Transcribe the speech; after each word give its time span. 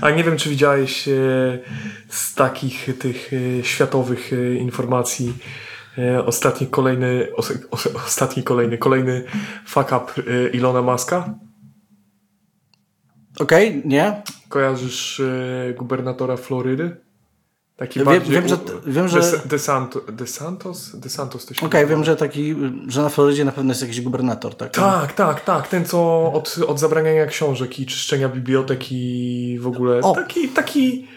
A 0.00 0.10
nie 0.10 0.24
wiem, 0.24 0.36
czy 0.36 0.50
widziałeś 0.50 1.08
e, 1.08 1.12
z 2.08 2.34
takich 2.34 2.98
tych 2.98 3.30
e, 3.32 3.64
światowych 3.64 4.32
e, 4.32 4.54
informacji 4.54 5.34
ostatni 6.26 6.66
kolejny, 6.66 7.28
os, 7.36 7.52
os, 7.70 7.86
ostatni 7.86 8.42
kolejny, 8.42 8.78
kolejny 8.78 9.24
fuck 9.66 9.92
up 9.92 10.22
Ilona 10.52 10.82
Maska? 10.82 11.34
Okej, 13.40 13.82
nie? 13.84 14.22
Kojarzysz 14.48 15.22
gubernatora 15.78 16.36
Florydy? 16.36 16.96
Taki 17.80 17.98
Wiem- 17.98 18.06
bardziej... 18.06 18.32
wiem, 18.34 18.48
że- 18.48 18.56
wiem, 18.86 19.08
że- 19.08 19.20
Des- 19.20 19.46
DeSanto, 19.46 20.00
DeSantos? 20.12 20.96
DeSantos 20.96 21.46
to 21.46 21.54
się 21.54 21.66
Okej, 21.66 21.80
nazywa. 21.80 21.96
wiem, 21.96 22.04
że 22.04 22.16
taki, 22.16 22.56
że 22.88 23.02
na 23.02 23.08
Florydzie 23.08 23.44
na 23.44 23.52
pewno 23.52 23.70
jest 23.70 23.82
jakiś 23.82 24.00
gubernator, 24.00 24.54
tak? 24.54 24.70
Tak, 24.72 25.12
tak, 25.12 25.40
tak. 25.44 25.68
Ten, 25.68 25.84
co 25.84 26.32
od, 26.32 26.56
od 26.66 26.78
zabraniania 26.80 27.26
książek 27.26 27.78
i 27.80 27.86
czyszczenia 27.86 28.28
bibliotek 28.28 28.92
i 28.92 29.58
w 29.60 29.66
ogóle 29.66 30.00
O. 30.00 30.14
taki, 30.14 30.48
taki 30.48 31.08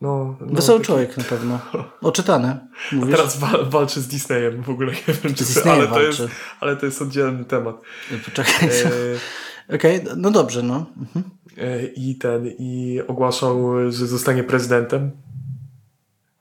no, 0.00 0.36
no 0.40 0.46
Wesoły 0.54 0.78
taki, 0.78 0.86
człowiek 0.86 1.16
na 1.16 1.24
pewno. 1.24 1.58
Oczytany. 2.00 2.56
A 3.02 3.06
teraz 3.06 3.38
wa- 3.38 3.62
walczy 3.64 4.00
z 4.00 4.08
Disneyem 4.08 4.62
w 4.62 4.70
ogóle, 4.70 4.92
nie 4.92 5.14
wiem 5.22 5.34
czy 5.34 5.44
Z 5.44 5.54
Disneyem 5.54 5.78
ale, 5.80 5.88
to 5.88 6.02
jest, 6.02 6.22
ale 6.60 6.76
to 6.76 6.86
jest 6.86 7.02
oddzielny 7.02 7.44
temat. 7.44 7.76
Poczekaj. 8.24 8.68
E, 8.68 9.74
Okej, 9.76 10.00
no 10.16 10.30
dobrze, 10.30 10.62
no. 10.62 10.86
Mhm. 11.00 11.24
e, 11.58 11.84
I 11.86 12.14
ten, 12.16 12.46
i 12.58 13.00
ogłaszał, 13.08 13.74
że 13.92 14.06
zostanie 14.06 14.44
prezydentem, 14.44 15.10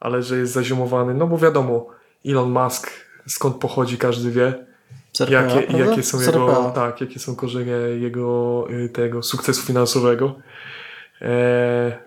ale 0.02 0.24
że 0.24 0.38
jest 0.38 0.54
zaziomowany, 0.54 1.14
no 1.14 1.28
bo 1.28 1.38
wiadomo, 1.38 1.88
Elon 2.26 2.52
Musk, 2.52 2.92
skąd 3.28 3.56
pochodzi, 3.56 3.98
każdy 3.98 4.32
wie. 4.32 4.66
CRPA, 5.14 5.32
Jakie, 5.32 5.62
prawda? 5.62 5.86
jakie 5.86 6.04
są 6.04 6.22
jego, 6.22 6.72
tak, 6.76 7.02
jakie 7.02 7.20
są 7.20 7.36
korzenie 7.36 7.72
jego 8.00 8.68
y, 8.72 8.90
tego 8.90 9.24
sukcesu 9.24 9.62
finansowego. 9.62 10.36
E, 11.22 11.98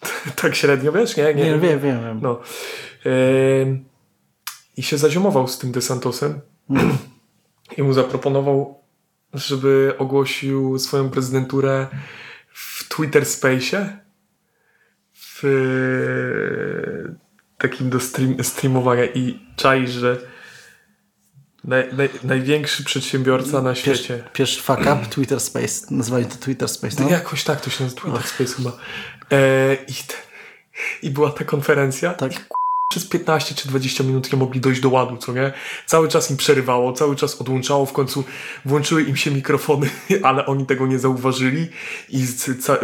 tak 0.42 0.54
średnio, 0.54 0.92
wiesz? 0.92 1.16
Nie, 1.16 1.24
nie, 1.24 1.44
Nie, 1.44 1.58
wiem, 1.58 1.80
wiem, 1.80 1.80
wiem. 1.80 2.20
No. 2.22 2.40
I 4.76 4.82
się 4.82 4.98
zaziomował 4.98 5.48
z 5.48 5.58
tym 5.58 5.72
DeSantosem 5.72 6.40
i 7.78 7.82
mu 7.82 7.92
zaproponował, 7.92 8.80
żeby 9.34 9.94
ogłosił 9.98 10.78
swoją 10.78 11.10
prezydenturę 11.10 11.86
w 12.52 12.88
Twitter 12.88 13.22
Space'ie 13.22 14.03
w 15.34 15.44
e, 15.44 17.14
takim 17.58 17.90
do 17.90 18.00
stream, 18.00 18.44
streamowania 18.44 19.04
i 19.04 19.40
czaisz, 19.56 19.90
że 19.90 20.18
naj, 21.64 21.94
naj, 21.94 22.08
największy 22.24 22.84
przedsiębiorca 22.84 23.62
na 23.62 23.74
świecie. 23.74 24.24
Pierwszy 24.32 24.62
fuck 24.62 24.80
up, 24.80 24.98
Twitter 25.14 25.40
Space. 25.40 25.86
Nazwali 25.90 26.26
to 26.26 26.36
Twitter 26.36 26.68
Space, 26.68 27.02
no? 27.02 27.10
Jakoś 27.10 27.44
tak 27.44 27.60
to 27.60 27.70
się 27.70 27.84
nazywa, 27.84 28.02
Twitter 28.02 28.22
Space 28.22 28.54
chyba. 28.54 28.72
E, 29.32 29.74
i, 29.74 29.94
te, 29.94 30.14
I 31.02 31.10
była 31.10 31.30
ta 31.30 31.44
konferencja. 31.44 32.14
Tak. 32.14 32.32
I 32.32 32.36
przez 32.88 33.06
15 33.06 33.54
czy 33.54 33.68
20 33.68 34.04
minut 34.04 34.32
nie 34.32 34.38
mogli 34.38 34.60
dojść 34.60 34.80
do 34.80 34.88
ładu, 34.88 35.16
co 35.16 35.32
nie? 35.32 35.52
Cały 35.86 36.08
czas 36.08 36.30
im 36.30 36.36
przerywało, 36.36 36.92
cały 36.92 37.16
czas 37.16 37.40
odłączało, 37.40 37.86
w 37.86 37.92
końcu 37.92 38.24
włączyły 38.64 39.02
im 39.02 39.16
się 39.16 39.30
mikrofony, 39.30 39.90
ale 40.22 40.46
oni 40.46 40.66
tego 40.66 40.86
nie 40.86 40.98
zauważyli 40.98 41.68
i 42.08 42.26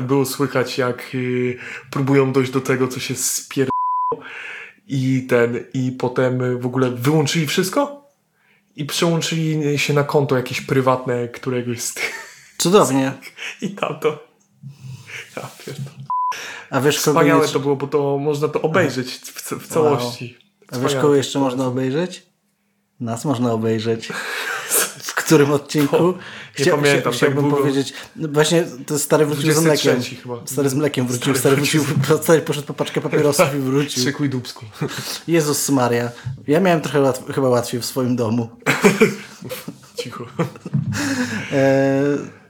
było 0.03 0.27
słychać 0.27 0.79
jak 0.79 1.15
y, 1.15 1.59
próbują 1.91 2.33
dojść 2.33 2.53
do 2.53 2.61
tego, 2.61 2.89
co 2.89 3.01
się 3.01 3.15
spier... 3.15 3.69
I 4.93 5.27
ten, 5.29 5.65
i 5.75 5.93
potem 5.93 6.61
w 6.61 6.67
ogóle 6.67 6.91
wyłączyli 6.91 7.47
wszystko 7.47 8.09
i 8.77 8.85
przełączyli 8.85 9.79
się 9.79 9.95
na 9.95 10.05
konto 10.05 10.37
jakieś 10.37 10.61
prywatne 10.61 11.29
któregoś 11.29 11.81
z 11.81 11.95
tych 11.95 12.31
Cudownie. 12.61 13.13
i 13.63 13.71
tamto. 13.71 14.29
Ja 15.37 15.51
pierdolę. 15.65 16.00
A 16.71 16.81
wiesz, 16.81 16.99
Wspaniałe 16.99 17.43
jeszcze, 17.43 17.53
to 17.53 17.61
było, 17.61 17.77
bo 17.77 17.87
to 17.87 18.19
można 18.19 18.49
to 18.49 18.63
obejrzeć 18.63 19.09
w, 19.11 19.53
w 19.53 19.67
całości. 19.69 20.39
a 20.73 20.79
wiesz, 20.79 20.95
kogo 20.95 21.15
jeszcze 21.15 21.39
można 21.39 21.67
obejrzeć? 21.67 22.27
Nas 23.01 23.25
można 23.25 23.53
obejrzeć. 23.53 24.09
W 25.03 25.15
którym 25.15 25.51
odcinku? 25.51 25.97
nie 26.59 26.71
pamiętam, 26.71 27.03
tak 27.03 27.13
chciałbym 27.13 27.41
długo. 27.43 27.57
powiedzieć. 27.57 27.93
No 28.17 28.29
właśnie, 28.29 28.65
to 28.87 28.99
stary 28.99 29.27
wrócił 29.27 29.53
z 29.53 29.63
23 29.63 29.89
mlekiem. 29.91 30.17
chyba. 30.23 30.37
Stary 30.45 30.69
z 30.69 30.75
mlekiem 30.75 31.07
wrócił. 31.07 31.23
Stary 31.23 31.39
Stary 31.39 31.57
wrócił 31.57 31.83
wrócił, 31.83 32.19
stary 32.19 32.41
poszedł 32.41 32.67
po 32.67 32.75
paczkę 32.75 33.01
papierosów 33.01 33.55
i 33.55 33.59
wrócił. 33.71 34.05
Szykuj 34.05 34.29
dubsku. 34.31 34.65
Jezus 35.29 35.71
Maria. 35.71 36.11
Ja 36.49 36.61
miałem 36.61 36.81
trochę 36.81 37.01
łatw, 37.01 37.23
chyba 37.35 37.49
łatwiej 37.49 37.81
w 37.81 37.85
swoim 37.85 38.17
domu. 38.17 38.49
Cicho. 39.97 40.27
E, 41.53 42.03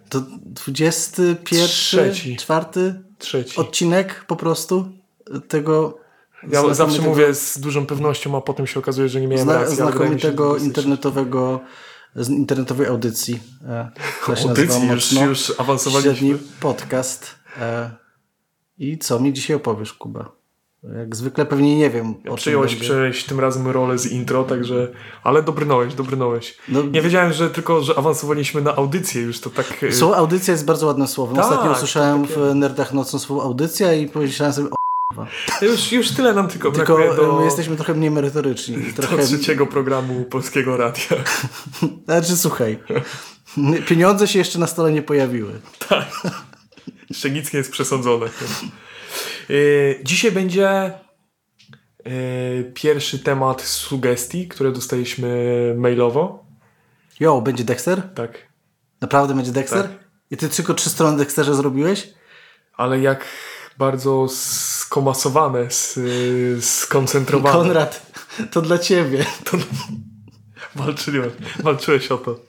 to 0.08 0.20
21, 0.66 1.68
Trzeci. 1.68 2.36
czwarty 2.36 3.09
Trzeci. 3.20 3.60
odcinek 3.60 4.24
po 4.26 4.36
prostu 4.36 4.88
tego 5.48 5.98
Ja 6.48 6.74
zawsze 6.74 7.02
mówię 7.02 7.34
z 7.34 7.58
dużą 7.58 7.86
pewnością, 7.86 8.36
a 8.36 8.40
potem 8.40 8.66
się 8.66 8.80
okazuje, 8.80 9.08
że 9.08 9.20
nie 9.20 9.28
miałem 9.28 9.44
zna, 9.44 9.54
racji. 9.54 9.76
znakomitego 9.76 10.56
internetowego 10.56 11.60
z 12.16 12.28
internetowej 12.28 12.86
audycji. 12.86 13.40
E, 13.68 13.90
Audycji, 14.48 14.88
już, 14.88 15.12
mocno 15.12 15.26
już 15.26 15.52
awansowaliśmy. 15.60 16.14
Średni 16.14 16.34
podcast. 16.60 17.34
E, 17.60 17.90
I 18.78 18.98
co 18.98 19.20
mi 19.20 19.32
dzisiaj 19.32 19.56
opowiesz, 19.56 19.92
Kuba? 19.92 20.32
Jak 20.82 21.16
zwykle 21.16 21.46
pewnie 21.46 21.76
nie 21.78 21.90
wiem. 21.90 22.14
czym 22.24 22.34
Przyjąłeś 22.36 22.76
przejść 22.76 23.24
tym 23.26 23.40
razem 23.40 23.66
rolę 23.68 23.98
z 23.98 24.06
intro, 24.12 24.44
także... 24.44 24.88
Ale 25.22 25.42
dobrnąłeś, 25.42 25.94
dobrnąłeś. 25.94 26.56
No- 26.68 26.82
Nie 26.82 27.02
wiedziałem, 27.02 27.32
że 27.32 27.50
tylko, 27.50 27.80
że 27.82 27.98
awansowaliśmy 27.98 28.60
na 28.62 28.76
audycję 28.76 29.22
już, 29.22 29.40
to 29.40 29.50
tak... 29.50 29.82
y, 29.82 29.92
Słowo 29.92 30.16
audycja 30.16 30.52
jest 30.52 30.64
bardzo 30.64 30.86
ładnym 30.86 31.08
słowem. 31.08 31.36
Tak, 31.36 31.44
Ostatnio 31.44 31.72
usłyszałem 31.72 32.22
takie- 32.26 32.34
w 32.40 32.54
Nerdach 32.54 32.92
Nocą 32.92 33.18
słowo 33.18 33.42
audycja 33.42 33.92
i 33.92 34.08
pomyślałem 34.08 34.52
sobie, 34.54 34.68
o, 35.16 35.26
Już, 35.64 35.92
już 35.92 36.10
tyle 36.10 36.32
nam 36.34 36.48
tylko, 36.48 36.72
tylko 36.72 36.96
brakuje 36.96 37.16
do, 37.26 37.34
e, 37.34 37.38
my 37.38 37.44
jesteśmy 37.44 37.76
trochę 37.76 37.94
mniej 37.94 38.10
merytoryczni. 38.10 38.76
i 38.78 38.92
do 38.92 39.02
Trochę, 39.02 39.24
trzeciego 39.26 39.66
programu 39.66 40.24
Polskiego 40.24 40.76
Radia. 40.76 41.02
Znaczy, 42.04 42.36
słuchaj, 42.36 42.78
pieniądze 43.88 44.28
się 44.28 44.38
jeszcze 44.38 44.58
na 44.58 44.66
stole 44.66 44.92
nie 44.92 45.02
pojawiły. 45.02 45.52
Jeszcze 47.10 47.30
nic 47.30 47.52
nie 47.52 47.58
jest 47.58 47.70
przesądzone. 47.72 48.26
Yy, 49.48 50.00
Dzisiaj 50.04 50.32
będzie 50.32 50.92
yy, 52.04 52.72
pierwszy 52.74 53.18
temat 53.18 53.62
sugestii, 53.62 54.48
które 54.48 54.72
dostaliśmy 54.72 55.74
mailowo. 55.78 56.44
Jo, 57.20 57.40
będzie 57.40 57.64
Dexter? 57.64 58.02
Tak. 58.14 58.38
Naprawdę 59.00 59.34
będzie 59.34 59.52
Dexter? 59.52 59.82
Tak. 59.82 59.92
I 60.30 60.36
ty 60.36 60.48
tylko 60.48 60.74
trzy 60.74 60.90
strony 60.90 61.16
Dexterze 61.18 61.54
zrobiłeś? 61.54 62.08
Ale 62.76 63.00
jak 63.00 63.24
bardzo 63.78 64.28
skomasowane, 64.28 65.68
skoncentrowane. 66.60 67.58
Konrad, 67.58 68.12
to 68.50 68.62
dla 68.62 68.78
ciebie. 68.78 69.26
To 69.44 69.56
walczyłem, 70.74 71.30
walczyłeś 71.62 72.12
o 72.12 72.18
to. 72.18 72.40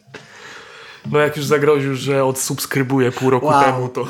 No 1.11 1.19
jak 1.19 1.37
już 1.37 1.45
zagroził, 1.45 1.95
że 1.95 2.25
odsubskrybuję 2.25 3.11
pół 3.11 3.29
roku 3.29 3.45
Wow. 3.45 3.63
temu, 3.63 3.89
to 3.89 4.07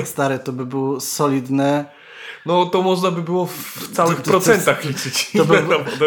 Stare, 0.04 0.38
to 0.38 0.52
by 0.52 0.66
było 0.66 1.00
solidne. 1.00 1.84
no 2.46 2.66
to 2.66 2.82
można 2.82 3.10
by 3.10 3.22
było 3.22 3.46
w 3.46 3.88
całych 3.92 4.16
To- 4.16 4.22
to- 4.22 4.24
to 4.24 4.30
procentach 4.30 4.84
liczyć. 4.84 5.30
To 5.36 5.44
by, 5.44 5.62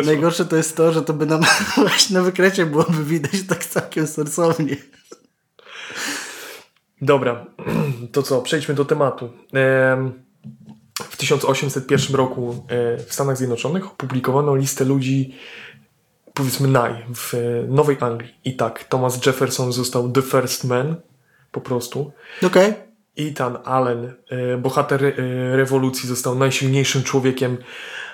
najgorsze 0.06 0.46
to 0.46 0.56
jest 0.56 0.76
to, 0.78 0.92
że 0.94 1.02
to 1.02 1.14
by 1.14 1.26
nam 1.26 1.42
właśnie 1.78 2.14
na 2.18 2.22
wykrecie 2.24 2.66
byłoby 2.66 3.04
widać 3.04 3.44
tak 3.50 3.66
całkiem 3.66 4.08
sensownie. 4.08 4.76
Dobra, 7.02 7.46
to 8.14 8.24
co, 8.24 8.42
przejdźmy 8.42 8.74
do 8.76 8.86
tematu. 8.86 9.30
Em, 9.54 10.14
W 11.04 11.18
1801 11.18 12.16
roku 12.16 12.66
e, 12.70 12.98
w 12.98 13.14
Stanach 13.14 13.38
Zjednoczonych 13.38 13.86
opublikowano 13.88 14.56
listę 14.56 14.86
ludzi, 14.86 15.36
powiedzmy 16.34 16.68
naj, 16.68 17.06
w 17.16 17.34
e, 17.34 17.38
Nowej 17.68 17.98
Anglii. 18.00 18.34
I 18.46 18.56
tak, 18.56 18.84
Thomas 18.84 19.26
Jefferson 19.26 19.74
został 19.74 20.12
the 20.12 20.22
first 20.22 20.64
man, 20.64 20.96
po 21.52 21.62
prostu. 21.62 22.12
Okej. 22.46 22.74
Ethan 23.18 23.58
Allen, 23.66 24.14
e, 24.30 24.58
bohater 24.58 25.06
e, 25.06 25.12
rewolucji, 25.56 26.10
został 26.10 26.36
najsilniejszym 26.36 27.04
człowiekiem, 27.04 27.58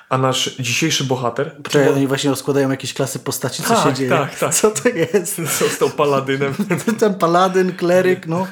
a 0.09 0.17
nasz 0.17 0.55
dzisiejszy 0.59 1.03
bohater 1.03 1.55
Czekaj, 1.69 1.93
oni 1.93 2.07
właśnie 2.07 2.29
rozkładają 2.29 2.71
jakieś 2.71 2.93
klasy 2.93 3.19
postaci, 3.19 3.63
co 3.63 3.69
Tak, 3.75 3.83
się 3.87 3.93
dzieje. 3.93 4.09
tak, 4.09 4.39
tak. 4.39 4.53
Co 4.55 4.71
to 4.71 4.89
jest? 4.89 5.35
został 5.59 5.89
paladynem. 5.89 6.53
Ten 6.99 7.13
paladyn, 7.15 7.75
kleryk, 7.75 8.27
no. 8.27 8.47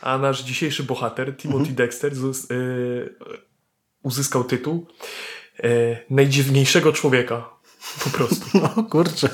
A 0.00 0.18
nasz 0.18 0.42
dzisiejszy 0.42 0.82
bohater, 0.82 1.36
Timothy 1.36 1.72
Dexter, 1.72 2.12
zus- 2.14 2.46
e, 2.50 2.54
uzyskał 4.02 4.44
tytuł 4.44 4.86
najdziwniejszego 6.10 6.92
człowieka. 6.92 7.48
Po 8.04 8.10
prostu. 8.10 8.46
No 8.76 8.82
kurczę. 8.84 9.28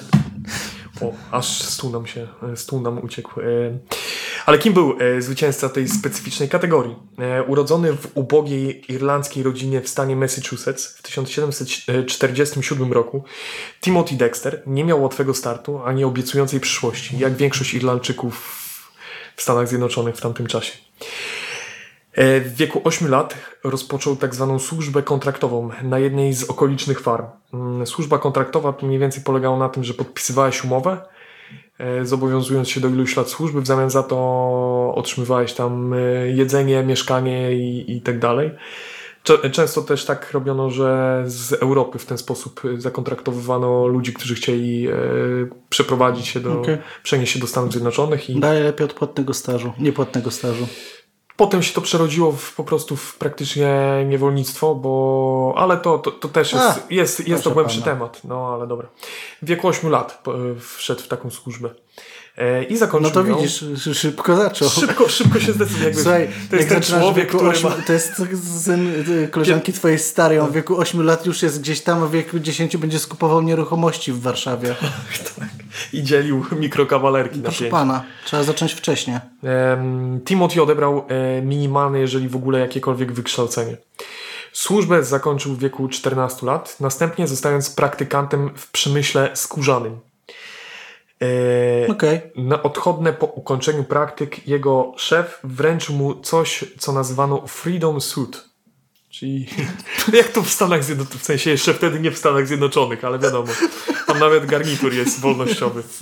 O, 1.01 1.13
aż 1.31 1.63
stół 1.63 1.91
nam 1.91 2.07
się, 2.07 2.29
stół 2.55 2.81
nam 2.81 3.05
uciekł. 3.05 3.41
E, 3.41 3.45
Ale 4.47 4.59
kim 4.59 4.73
był 4.73 4.97
e, 5.01 5.23
zwycięzca 5.23 5.69
tej 5.69 5.89
specyficznej 5.89 6.49
kategorii? 6.49 6.97
E, 7.19 7.43
Urodzony 7.43 7.93
w 7.93 8.11
ubogiej 8.15 8.93
irlandzkiej 8.93 9.43
rodzinie 9.43 9.81
w 9.81 9.89
stanie 9.89 10.17
Massachusetts 10.17 10.87
w 10.87 11.03
1747 11.03 12.93
roku, 12.93 13.25
Timothy 13.81 14.15
Dexter 14.15 14.63
nie 14.67 14.85
miał 14.85 15.03
łatwego 15.03 15.35
startu 15.35 15.83
ani 15.85 16.05
obiecującej 16.05 16.61
przyszłości, 16.61 17.19
jak 17.19 17.37
większość 17.37 17.75
Irlandczyków 17.75 18.65
w 19.37 19.43
Stanach 19.43 19.69
Zjednoczonych 19.69 20.17
w 20.17 20.21
tamtym 20.21 20.47
czasie. 20.47 20.73
E, 22.19 22.41
W 22.41 22.55
wieku 22.57 22.81
8 22.85 23.11
lat 23.11 23.35
rozpoczął 23.65 24.17
tak 24.17 24.35
zwaną 24.35 24.59
służbę 24.59 25.03
kontraktową 25.03 25.71
na 25.83 25.99
jednej 25.99 26.33
z 26.33 26.45
okolicznych 26.45 27.01
farm. 27.01 27.27
Mm, 27.55 27.87
Służba 27.87 28.19
kontraktowa 28.19 28.75
mniej 28.83 28.99
więcej 28.99 29.23
polegała 29.23 29.59
na 29.59 29.69
tym, 29.69 29.85
że 29.85 29.95
podpisywałeś 29.95 30.65
umowę, 30.65 30.99
e, 31.79 32.05
zobowiązując 32.05 32.69
się 32.71 32.81
do 32.81 32.89
iluś 32.89 33.17
lat 33.17 33.29
służby, 33.29 33.61
w 33.61 33.67
zamian 33.67 33.91
za 33.91 34.03
to 34.03 34.93
otrzymywałeś 34.97 35.53
tam 35.53 35.93
e, 35.93 35.99
jedzenie, 36.29 36.83
mieszkanie 36.83 37.53
i, 37.53 37.97
i 37.97 38.01
tak 38.01 38.19
dalej. 38.19 38.51
Często 39.53 39.83
też 39.83 40.05
tak 40.05 40.33
robiono, 40.33 40.71
że 40.71 41.23
z 41.27 41.53
Europy 41.53 41.99
w 41.99 42.07
ten 42.07 42.19
sposób 42.19 42.63
zakontraktowywano 42.79 43.87
ludzi, 43.87 44.13
którzy 44.13 44.35
chcieli 44.35 44.89
przeprowadzić 45.69 46.27
się 46.27 46.41
do, 46.41 46.61
Okej. 46.61 46.79
przenieść 47.03 47.33
się 47.33 47.39
do 47.39 47.47
Stanów 47.47 47.73
Zjednoczonych 47.73 48.31
i 48.31 48.41
Daje 48.41 48.65
lepiej 48.65 48.85
od 48.85 48.93
płatnego 48.93 49.35
stażu, 49.35 49.73
niepłatnego 49.79 50.31
stażu. 50.31 50.67
Potem 51.39 51.63
się 51.63 51.75
to 51.75 51.81
przerodziło 51.81 52.33
w, 52.33 52.55
po 52.55 52.65
prostu 52.65 52.97
w 52.97 53.15
praktycznie 53.17 53.79
niewolnictwo, 54.09 54.75
bo. 54.75 55.55
Ale 55.57 55.77
to, 55.77 55.99
to, 55.99 56.11
to 56.11 56.29
też 56.29 56.53
jest, 56.53 56.65
A, 56.65 56.77
jest, 56.91 57.29
jest 57.29 57.45
to 57.45 57.51
głębszy 57.51 57.81
pana. 57.81 57.93
temat. 57.93 58.21
No 58.25 58.55
ale 58.55 58.67
dobra. 58.67 58.89
W 59.43 59.47
wieku 59.47 59.69
8 59.69 59.91
lat 59.91 60.21
po- 60.25 60.35
wszedł 60.61 61.01
w 61.03 61.09
taką 61.09 61.31
służbę. 61.31 61.71
E, 62.39 62.65
I 62.65 62.73
No 62.73 62.79
zakończył 62.79 63.11
to 63.13 63.25
ją. 63.25 63.37
widzisz, 63.37 63.65
szy- 63.83 63.95
szybko 63.95 64.37
zaczął. 64.37 64.69
Szybko, 64.69 65.09
szybko 65.09 65.41
się 65.41 65.53
zdecyduje. 65.53 65.85
Jakby, 65.85 66.03
Słuchaj, 66.03 66.29
to 66.51 66.57
jest 66.57 66.69
ten 66.69 66.83
człowiek, 66.83 67.29
który 67.29 67.51
ośmiu- 67.51 67.65
ma. 67.65 67.71
To 67.87 67.93
jest 67.93 68.13
syn 68.65 68.89
y, 69.25 69.29
koleżanki 69.29 69.73
twojej 69.73 69.99
starej, 69.99 70.39
on 70.39 70.51
w 70.51 70.53
wieku 70.53 70.79
8 70.79 71.03
lat 71.03 71.27
już 71.27 71.43
jest 71.43 71.61
gdzieś 71.61 71.81
tam, 71.81 72.03
a 72.03 72.07
w 72.07 72.11
wieku 72.11 72.39
10 72.39 72.77
będzie 72.77 72.99
skupował 72.99 73.43
nieruchomości 73.43 74.13
w 74.13 74.21
Warszawie. 74.21 74.75
Tak, 75.39 75.49
I 75.93 76.03
dzielił 76.03 76.45
mikrokawalerki 76.53 77.37
na 77.39 77.43
Proszę 77.43 77.59
pięć. 77.61 77.71
pana, 77.71 78.05
trzeba 78.25 78.43
zacząć 78.43 78.73
wcześniej. 78.73 79.19
Timothy 80.25 80.63
odebrał 80.63 81.05
e, 81.09 81.43
minimalne, 81.43 82.01
jeżeli 82.01 82.29
w 82.29 82.37
ogóle 82.37 82.61
jakiekolwiek 82.61 83.13
wykształcenie. 83.13 83.77
Służbę 84.53 85.05
zakończył 85.05 85.55
w 85.55 85.59
wieku 85.59 85.89
14 85.89 86.47
lat, 86.47 86.81
następnie 86.81 87.27
zostając 87.27 87.71
praktykantem 87.71 88.51
w 88.57 88.71
przemyśle 88.71 89.31
skórzanym. 89.35 89.99
E, 91.23 91.89
Okej. 91.89 92.21
Na 92.37 92.63
odchodne 92.63 93.13
po 93.13 93.27
ukończeniu 93.27 93.85
praktyk 93.85 94.49
jego 94.49 94.93
szef 94.97 95.41
wręczył 95.45 95.95
mu 95.95 96.15
coś, 96.15 96.65
co 96.79 96.93
nazywano 96.93 97.47
Freedom 97.47 98.01
Suit. 98.01 98.48
Czyli 99.19 99.47
jak 100.13 100.29
to 100.29 100.43
w 100.43 100.51
Stanach 100.51 100.85
Zjednoczonych, 100.85 101.23
w 101.23 101.25
sensie 101.25 101.51
jeszcze 101.51 101.75
wtedy 101.75 102.01
nie 102.01 102.11
w 102.11 102.19
Stanach 102.19 102.47
Zjednoczonych, 102.47 103.05
ale 103.05 103.19
wiadomo, 103.19 103.53
tam 104.07 104.19
nawet 104.19 104.47
garnitur 104.47 104.95
jest 104.95 105.21
wolnościowy. 105.21 105.83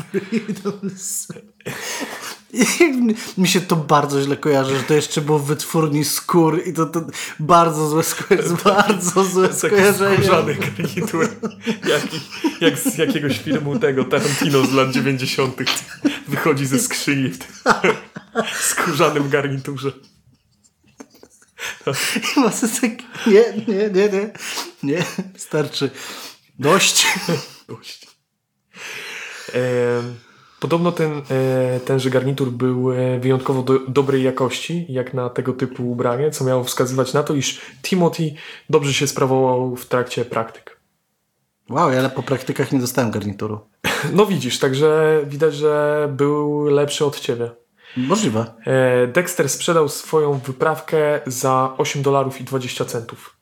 Mi 3.39 3.49
się 3.49 3.61
to 3.61 3.77
bardzo 3.77 4.23
źle 4.23 4.37
kojarzy, 4.37 4.77
że 4.77 4.83
to 4.83 4.95
jeszcze 4.95 5.21
było 5.21 5.39
w 5.39 5.47
wytwórni 5.47 6.05
skór 6.05 6.63
i 6.67 6.73
to, 6.73 6.87
to 6.87 7.01
bardzo 7.41 7.89
złe 7.89 8.03
skojarzenie. 8.03 8.57
Bardzo 8.65 9.25
złe 9.25 9.49
Taki 9.49 9.59
skojarzenie. 9.59 10.17
skórzany 10.17 10.55
garnitur, 10.55 11.29
jaki, 11.89 12.21
jak 12.61 12.79
z 12.79 12.99
jakiegoś 12.99 13.39
filmu 13.39 13.79
tego 13.79 14.05
Tarantino 14.05 14.67
z 14.67 14.73
lat 14.73 14.91
90. 14.91 15.57
wychodzi 16.29 16.67
ze 16.67 16.79
skrzyni 16.79 17.31
w 18.55 18.63
skórzanym 18.63 19.29
garniturze. 19.29 19.93
I 22.37 22.41
ma 22.41 22.53
sobie 22.53 22.73
taki... 22.73 23.05
Nie, 23.27 23.45
nie, 23.69 23.91
nie, 23.91 24.09
nie. 24.09 24.31
Nie, 24.83 25.05
starczy. 25.37 25.91
Dość. 26.59 27.07
Dość. 27.69 28.07
E, 29.55 30.03
podobno 30.61 30.93
ten, 30.93 31.23
e, 31.31 31.81
tenże 31.81 32.11
garnitur 32.11 32.51
był 32.51 32.93
e, 32.93 33.19
wyjątkowo 33.19 33.63
do, 33.63 33.79
dobrej 33.79 34.23
jakości, 34.23 34.87
jak 34.89 35.15
na 35.15 35.31
tego 35.31 35.53
typu 35.53 35.91
ubranie, 35.91 36.31
co 36.31 36.45
miało 36.45 36.65
wskazywać 36.65 37.13
na 37.13 37.23
to, 37.23 37.35
iż 37.35 37.61
Timothy 37.83 38.35
dobrze 38.71 38.95
się 38.95 39.07
sprawował 39.07 39.77
w 39.77 39.87
trakcie 39.87 40.25
praktyk. 40.25 40.77
Wow, 41.71 41.89
ale 41.89 42.11
po 42.11 42.23
praktykach 42.23 42.73
nie 42.73 42.79
dostałem 42.79 43.11
garnituru. 43.11 43.61
No 44.13 44.27
widzisz, 44.27 44.59
także 44.59 45.21
widać, 45.27 45.55
że 45.55 46.09
był 46.17 46.65
lepszy 46.65 47.05
od 47.05 47.21
ciebie. 47.21 47.51
Możliwe. 47.97 48.55
E, 48.67 49.07
Dexter 49.07 49.49
sprzedał 49.49 49.89
swoją 49.89 50.39
wyprawkę 50.39 51.21
za 51.27 51.75
8 51.79 52.03
dolarów 52.03 52.41
i 52.41 52.45
20 52.45 52.85
centów. 52.85 53.37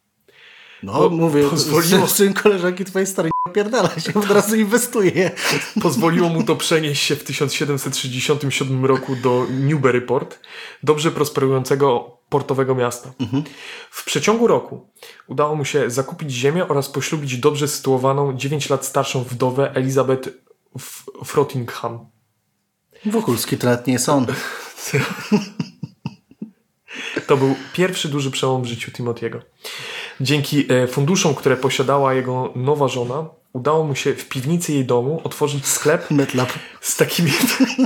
No, 0.83 0.93
Po- 0.93 1.09
mówię, 1.11 1.43
pozwoliło- 1.49 2.07
syn, 2.17 2.35
koleżanki 2.35 2.85
twojej 2.85 3.07
starej 3.07 3.31
nie 3.47 3.51
opierdala 3.53 3.89
się, 3.89 4.15
od 4.15 4.31
razu 4.31 4.57
inwestuje. 4.57 5.31
Pozwoliło 5.83 6.29
mu 6.29 6.43
to 6.43 6.57
przenieść 6.57 7.03
się 7.03 7.17
w 7.17 7.25
1767 7.25 8.85
roku 8.87 9.17
do 9.17 9.47
Newburyport, 9.51 10.39
dobrze 10.83 11.11
prosperującego 11.11 12.17
portowego 12.29 12.75
miasta. 12.75 13.13
W 13.91 14.05
przeciągu 14.05 14.47
roku 14.47 14.89
udało 15.27 15.55
mu 15.57 15.65
się 15.65 15.91
zakupić 15.91 16.31
ziemię 16.31 16.69
oraz 16.69 16.89
poślubić 16.89 17.37
dobrze 17.39 17.69
sytuowaną 17.69 18.37
9 18.37 18.71
lat 18.71 18.87
starszą 18.87 19.23
wdowę 19.25 19.73
Elizabeth 19.75 20.29
Frottingham. 21.25 22.07
Wokulski 23.07 23.59
to 23.59 23.67
nawet 23.67 23.87
nie 23.87 23.93
jest 23.93 24.09
on. 24.09 24.27
To 27.27 27.37
był 27.37 27.55
pierwszy 27.73 28.09
duży 28.09 28.31
przełom 28.31 28.63
w 28.63 28.67
życiu 28.67 28.91
Timothy'ego. 28.91 29.41
Dzięki 30.21 30.73
e, 30.73 30.87
funduszom, 30.87 31.35
które 31.35 31.57
posiadała 31.57 32.15
jego 32.15 32.53
nowa 32.57 32.89
żona, 32.89 33.27
udało 33.53 33.85
mu 33.85 33.95
się 33.95 34.15
w 34.15 34.29
piwnicy 34.29 34.73
jej 34.73 34.85
domu 34.85 35.21
otworzyć 35.25 35.67
sklep 35.67 36.11
Metlab. 36.11 36.53
z 36.81 36.97
takimi, 36.97 37.31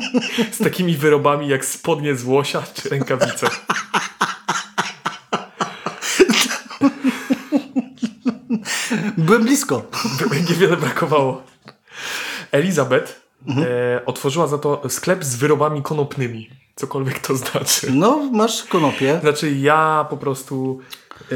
z 0.59 0.59
takimi 0.59 0.97
wyrobami 0.97 1.49
jak 1.49 1.65
spodnie 1.65 2.17
z 2.17 2.25
łosia 2.25 2.63
czy 2.75 2.89
rękawice. 2.89 3.51
Byłem 9.19 9.43
blisko. 9.43 9.83
Niewiele 10.51 10.77
brakowało. 10.77 11.43
Elizabeth 12.53 13.28
e, 13.49 14.07
otworzyła 14.07 14.47
za 14.47 14.59
to 14.59 14.83
sklep 14.89 15.25
z 15.25 15.37
wyrobami 15.37 15.83
konopnymi. 15.83 16.51
Cokolwiek 16.75 17.19
to 17.19 17.37
znaczy. 17.37 17.91
No, 17.93 18.31
masz 18.33 18.65
konopie. 18.65 19.19
Znaczy 19.21 19.51
ja 19.51 20.07
po 20.11 20.17
prostu... 20.17 20.79
e, 21.33 21.35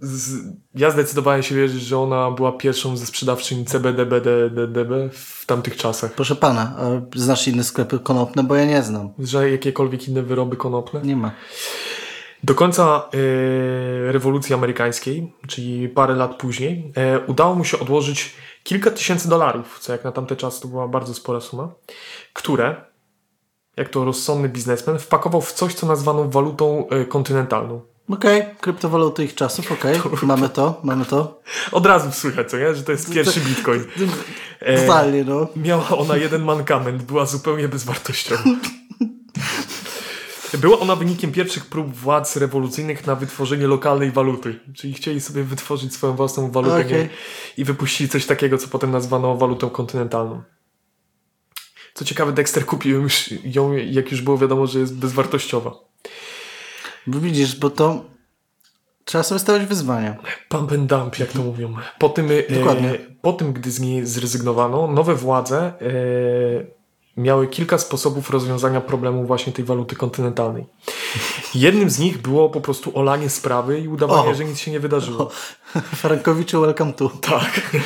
z, 0.00 0.42
ja 0.74 0.90
zdecydowałem 0.90 1.42
się 1.42 1.54
wierzyć, 1.54 1.82
że 1.82 1.98
ona 1.98 2.30
była 2.30 2.52
pierwszą 2.52 2.96
ze 2.96 3.06
sprzedawczyń 3.06 3.64
CBD, 3.64 4.06
BDDB 4.06 5.12
w 5.12 5.46
tamtych 5.46 5.76
czasach. 5.76 6.12
Proszę 6.12 6.36
pana, 6.36 6.76
znasz 7.14 7.48
inne 7.48 7.64
sklepy 7.64 7.98
konopne, 7.98 8.44
bo 8.44 8.54
ja 8.54 8.64
nie 8.64 8.82
znam. 8.82 9.12
Że 9.18 9.50
jakiekolwiek 9.50 10.08
inne 10.08 10.22
wyroby 10.22 10.56
konopne. 10.56 11.00
Nie 11.04 11.16
ma. 11.16 11.32
Do 12.44 12.54
końca 12.54 13.08
e, 13.14 14.12
rewolucji 14.12 14.54
amerykańskiej, 14.54 15.32
czyli 15.48 15.88
parę 15.88 16.14
lat 16.14 16.36
później, 16.36 16.92
e, 16.96 17.20
udało 17.20 17.54
mu 17.54 17.64
się 17.64 17.78
odłożyć 17.78 18.34
kilka 18.62 18.90
tysięcy 18.90 19.28
dolarów, 19.28 19.78
co 19.80 19.92
jak 19.92 20.04
na 20.04 20.12
tamte 20.12 20.36
czasy 20.36 20.60
to 20.60 20.68
była 20.68 20.88
bardzo 20.88 21.14
spora 21.14 21.40
suma, 21.40 21.68
które, 22.32 22.84
jak 23.76 23.88
to 23.88 24.04
rozsądny 24.04 24.48
biznesmen, 24.48 24.98
wpakował 24.98 25.40
w 25.40 25.52
coś, 25.52 25.74
co 25.74 25.86
nazwano 25.86 26.24
walutą 26.24 26.88
e, 26.88 27.04
kontynentalną. 27.04 27.80
Okej, 28.10 28.42
kryptowaluty 28.60 29.24
ich 29.24 29.34
czasów, 29.34 29.72
okej. 29.72 30.00
Mamy 30.22 30.48
to, 30.48 30.80
mamy 30.82 31.04
to. 31.04 31.40
Od 31.72 31.86
razu 31.86 32.12
słychać, 32.12 32.50
co 32.50 32.58
nie? 32.58 32.74
Że 32.74 32.82
to 32.82 32.92
jest 32.92 33.12
pierwszy 33.12 33.40
bitcoin. 33.40 33.84
E, 34.60 34.80
Totalnie, 34.80 35.24
no. 35.24 35.46
Miała 35.56 35.88
ona 35.88 36.16
jeden 36.16 36.42
mankament, 36.42 37.02
była 37.02 37.26
zupełnie 37.26 37.68
bezwartościowa. 37.68 38.42
Była 40.58 40.78
ona 40.78 40.96
wynikiem 40.96 41.32
pierwszych 41.32 41.66
prób 41.66 41.94
władz 41.94 42.36
rewolucyjnych 42.36 43.06
na 43.06 43.14
wytworzenie 43.14 43.66
lokalnej 43.66 44.10
waluty. 44.10 44.60
Czyli 44.74 44.94
chcieli 44.94 45.20
sobie 45.20 45.44
wytworzyć 45.44 45.94
swoją 45.94 46.16
własną 46.16 46.50
walutę 46.50 46.84
nie? 46.84 47.08
i 47.56 47.64
wypuścili 47.64 48.10
coś 48.10 48.26
takiego, 48.26 48.58
co 48.58 48.68
potem 48.68 48.90
nazwano 48.90 49.36
walutą 49.36 49.70
kontynentalną. 49.70 50.42
Co 51.94 52.04
ciekawe, 52.04 52.32
Dexter 52.32 52.66
kupił 52.66 52.94
ją, 52.96 53.00
już, 53.00 53.30
ją 53.44 53.72
jak 53.72 54.10
już 54.10 54.22
było 54.22 54.38
wiadomo, 54.38 54.66
że 54.66 54.78
jest 54.78 54.96
bezwartościowa. 54.96 55.74
Bo 57.06 57.20
widzisz, 57.20 57.56
bo 57.56 57.70
to 57.70 58.04
trzeba 59.04 59.24
sobie 59.24 59.38
stawiać 59.38 59.68
wyzwania. 59.68 60.16
Pump 60.48 60.72
and 60.72 60.86
dump, 60.86 61.18
jak 61.18 61.32
to 61.32 61.42
mówią. 61.42 61.76
Po 61.98 62.08
tym, 62.08 62.28
e, 62.30 62.54
Dokładnie. 62.54 62.98
po 63.22 63.32
tym, 63.32 63.52
gdy 63.52 63.70
z 63.70 63.80
niej 63.80 64.06
zrezygnowano, 64.06 64.86
nowe 64.86 65.14
władze 65.14 65.58
e, 65.58 66.79
miały 67.20 67.48
kilka 67.48 67.78
sposobów 67.78 68.30
rozwiązania 68.30 68.80
problemu 68.80 69.24
właśnie 69.26 69.52
tej 69.52 69.64
waluty 69.64 69.96
kontynentalnej. 69.96 70.66
Jednym 71.54 71.90
z 71.90 71.98
nich 71.98 72.18
było 72.18 72.50
po 72.50 72.60
prostu 72.60 72.98
olanie 72.98 73.30
sprawy 73.30 73.80
i 73.80 73.88
udawanie, 73.88 74.30
O. 74.30 74.34
że 74.34 74.44
nic 74.44 74.58
się 74.58 74.70
nie 74.70 74.80
wydarzyło. 74.80 75.30
Frankowiczu, 75.94 76.60
welcome 76.60 76.92
to. 76.92 77.08
Tak. 77.08 77.76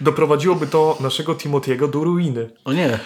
Doprowadziłoby 0.00 0.66
to 0.66 0.96
naszego 1.00 1.32
Timothy'ego 1.34 1.90
do 1.90 2.04
ruiny. 2.04 2.50
O 2.64 2.72
nie. 2.72 2.98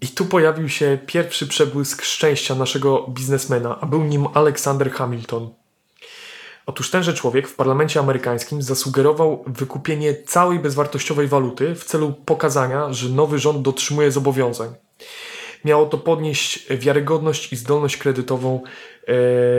I 0.00 0.08
tu 0.08 0.26
pojawił 0.26 0.68
się 0.68 0.98
pierwszy 1.06 1.46
przebłysk 1.46 2.02
szczęścia 2.02 2.54
naszego 2.54 3.06
biznesmena, 3.08 3.80
a 3.80 3.86
był 3.86 4.04
nim 4.04 4.26
Alexander 4.34 4.90
Hamilton. 4.90 5.50
Otóż 6.66 6.90
tenże 6.90 7.14
człowiek 7.14 7.48
w 7.48 7.54
parlamencie 7.54 8.00
amerykańskim 8.00 8.62
zasugerował 8.62 9.44
wykupienie 9.46 10.14
całej 10.14 10.58
bezwartościowej 10.58 11.28
waluty 11.28 11.74
w 11.74 11.84
celu 11.84 12.14
pokazania, 12.24 12.92
że 12.92 13.08
nowy 13.08 13.38
rząd 13.38 13.62
dotrzymuje 13.62 14.12
zobowiązań. 14.12 14.74
Miało 15.64 15.86
to 15.86 15.98
podnieść 15.98 16.66
wiarygodność 16.70 17.52
i 17.52 17.56
zdolność 17.56 17.96
kredytową 17.96 18.62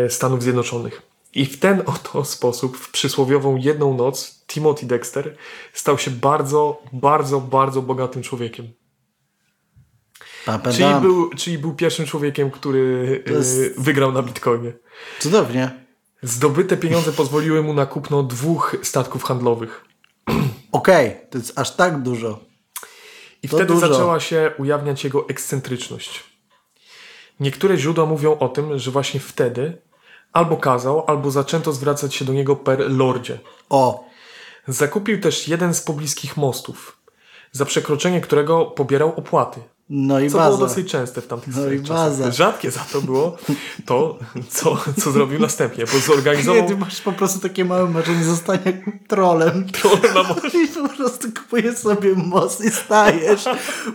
e, 0.06 0.10
Stanów 0.10 0.44
Zjednoczonych. 0.44 1.02
I 1.34 1.46
w 1.46 1.60
ten 1.60 1.82
oto 1.96 2.26
sposób, 2.26 2.78
w 2.78 2.92
przysłowiową 2.92 3.56
jedną 3.56 3.98
noc, 3.98 4.46
Timothy 4.48 4.86
Dexter 4.86 5.36
stał 5.74 5.98
się 5.98 6.12
bardzo, 6.12 6.82
bardzo, 6.94 7.42
bardzo 7.42 7.82
bogatym 7.82 8.22
człowiekiem. 8.24 8.68
Czyli 10.72 11.02
był, 11.02 11.30
czyli 11.30 11.58
był 11.58 11.74
pierwszym 11.74 12.06
człowiekiem, 12.06 12.52
który 12.52 13.24
e, 13.28 13.34
jest- 13.34 13.82
wygrał 13.82 14.12
na 14.12 14.22
Bitcoinie. 14.24 14.74
Cudownie. 15.20 15.72
Zdobyte 16.22 16.78
pieniądze 16.78 17.12
pozwoliły 17.12 17.64
mu 17.64 17.74
na 17.74 17.86
kupno 17.86 18.24
dwóch 18.24 18.76
statków 18.84 19.24
handlowych. 19.24 19.86
Okej, 20.72 21.18
to 21.30 21.38
jest 21.38 21.60
aż 21.60 21.76
tak 21.76 22.02
dużo. 22.02 22.47
I 23.44 23.50
To 23.50 23.58
wtedy 23.58 23.74
dużo. 23.74 23.88
zaczęła 23.88 24.20
się 24.20 24.52
ujawniać 24.58 25.04
jego 25.04 25.30
ekscentryczność. 25.30 26.24
Niektóre 27.40 27.78
źródła 27.78 28.06
mówią 28.06 28.38
o 28.40 28.50
tym, 28.50 28.80
że 28.80 28.92
właśnie 28.92 29.20
wtedy 29.20 29.82
albo 30.34 30.58
kazał, 30.58 31.04
albo 31.08 31.32
zaczęto 31.32 31.74
zwracać 31.74 32.16
się 32.16 32.26
do 32.26 32.34
niego 32.34 32.56
per 32.56 32.92
lordzie. 32.92 33.40
O, 33.70 34.08
Zakupił 34.68 35.22
też 35.22 35.48
jeden 35.48 35.74
z 35.74 35.82
pobliskich 35.82 36.38
mostów, 36.38 36.98
za 37.52 37.66
przekroczenie 37.66 38.22
którego 38.22 38.66
pobierał 38.66 39.14
opłaty. 39.16 39.60
No 39.90 40.20
i 40.20 40.30
Co 40.30 40.38
baza. 40.38 40.56
było 40.58 40.68
dosyć 40.70 40.92
częste 40.92 41.22
w 41.22 41.28
tamtych 41.28 41.56
No 41.56 41.72
i 41.72 41.82
czasach. 41.82 41.96
baza. 41.98 42.32
Rzadkie 42.32 42.72
za 42.72 42.80
to 42.80 43.02
było 43.02 43.38
to, 43.86 44.20
co, 44.50 44.78
co 45.04 45.12
zrobił 45.12 45.40
następnie, 45.40 45.86
bo 45.86 45.94
Nie, 45.94 46.00
zorganizował 46.00 46.68
ty 46.68 46.78
masz 46.78 47.02
po 47.02 47.12
prostu 47.12 47.40
takie 47.40 47.66
małe 47.66 47.90
marzenie 47.90 48.24
zostania 48.24 48.72
trolem. 49.08 49.68
trolę 49.70 50.14
na 50.14 50.24
morzu. 50.34 50.62
I 50.64 50.68
po 50.68 50.90
prostu 50.90 51.28
kupujesz 51.42 51.78
sobie 51.78 52.16
most 52.16 52.62
i 52.66 52.70
stajesz. 52.70 53.46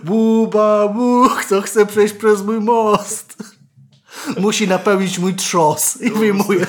Buba, 0.03 0.87
bu, 0.87 1.29
kto 1.39 1.61
chce 1.61 1.85
przejść 1.85 2.13
przez 2.13 2.41
mój 2.41 2.59
most? 2.59 3.35
Musi 4.37 4.67
napełnić 4.67 5.19
mój 5.19 5.35
trzos. 5.35 6.01
I 6.01 6.09
wyjmujesz. 6.11 6.67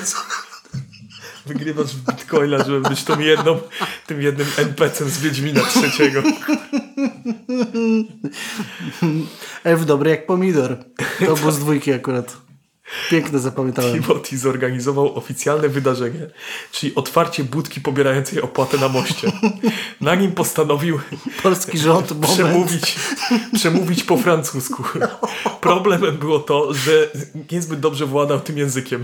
Wygrywasz 1.45 1.95
w 1.95 2.05
bitcoina, 2.11 2.63
żeby 2.63 2.89
być 2.89 3.03
tą 3.03 3.19
jedną, 3.19 3.59
tym 4.07 4.21
jednym 4.21 4.47
NPC-em 4.57 5.09
z 5.09 5.19
Wiedźmina 5.19 5.61
trzeciego. 5.61 6.23
Elf 9.63 9.85
dobry 9.85 10.09
jak 10.09 10.25
pomidor. 10.25 10.77
To 11.25 11.35
był 11.35 11.51
z 11.51 11.59
dwójki 11.59 11.93
akurat. 11.93 12.37
Piękne 13.09 13.39
zapamiętałem. 13.39 14.03
Timothy 14.03 14.37
zorganizował 14.37 15.17
oficjalne 15.17 15.69
wydarzenie, 15.69 16.27
czyli 16.71 16.95
otwarcie 16.95 17.43
budki 17.43 17.81
pobierającej 17.81 18.41
opłatę 18.41 18.77
na 18.77 18.89
moście. 18.89 19.31
Na 20.01 20.15
nim 20.15 20.31
postanowił 20.31 20.99
Polski 21.43 21.77
rząd, 21.77 22.11
moment. 22.11 22.33
przemówić, 22.33 22.95
przemówić 23.53 24.03
po 24.03 24.17
francusku. 24.17 24.83
Problemem 25.61 26.17
było 26.17 26.39
to, 26.39 26.73
że 26.73 27.09
niezbyt 27.51 27.79
dobrze 27.79 28.05
władał 28.05 28.39
tym 28.39 28.57
językiem. 28.57 29.03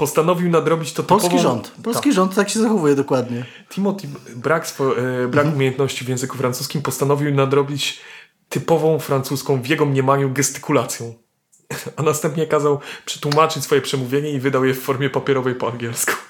Postanowił 0.00 0.50
nadrobić 0.50 0.92
to 0.92 1.02
Polski 1.02 1.28
typową... 1.28 1.42
rząd. 1.42 1.72
Polski 1.82 2.12
rząd 2.12 2.34
tak 2.34 2.48
się 2.48 2.60
zachowuje 2.60 2.94
dokładnie. 2.94 3.44
Timothy, 3.68 4.08
brak, 4.36 4.66
swo- 4.66 5.24
e, 5.24 5.28
brak 5.28 5.46
umiejętności 5.46 6.04
w 6.04 6.08
języku 6.08 6.36
francuskim, 6.36 6.82
postanowił 6.82 7.34
nadrobić 7.34 8.00
typową 8.48 8.98
francuską 8.98 9.62
w 9.62 9.66
jego 9.66 9.86
mniemaniu 9.86 10.30
gestykulacją. 10.30 11.14
A 11.96 12.02
następnie 12.02 12.46
kazał 12.46 12.80
przetłumaczyć 13.04 13.64
swoje 13.64 13.80
przemówienie 13.80 14.30
i 14.30 14.40
wydał 14.40 14.64
je 14.64 14.74
w 14.74 14.80
formie 14.80 15.10
papierowej 15.10 15.54
po 15.54 15.68
angielsku. 15.68 16.12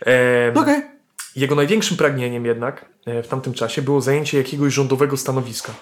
Em, 0.00 0.58
Okej. 0.58 0.93
Jego 1.36 1.54
największym 1.54 1.96
pragnieniem 1.96 2.46
jednak 2.46 2.84
e, 3.06 3.22
w 3.22 3.28
tamtym 3.28 3.54
czasie 3.54 3.82
było 3.82 4.00
zajęcie 4.00 4.38
jakiegoś 4.38 4.72
rządowego 4.74 5.16
stanowiska, 5.16 5.72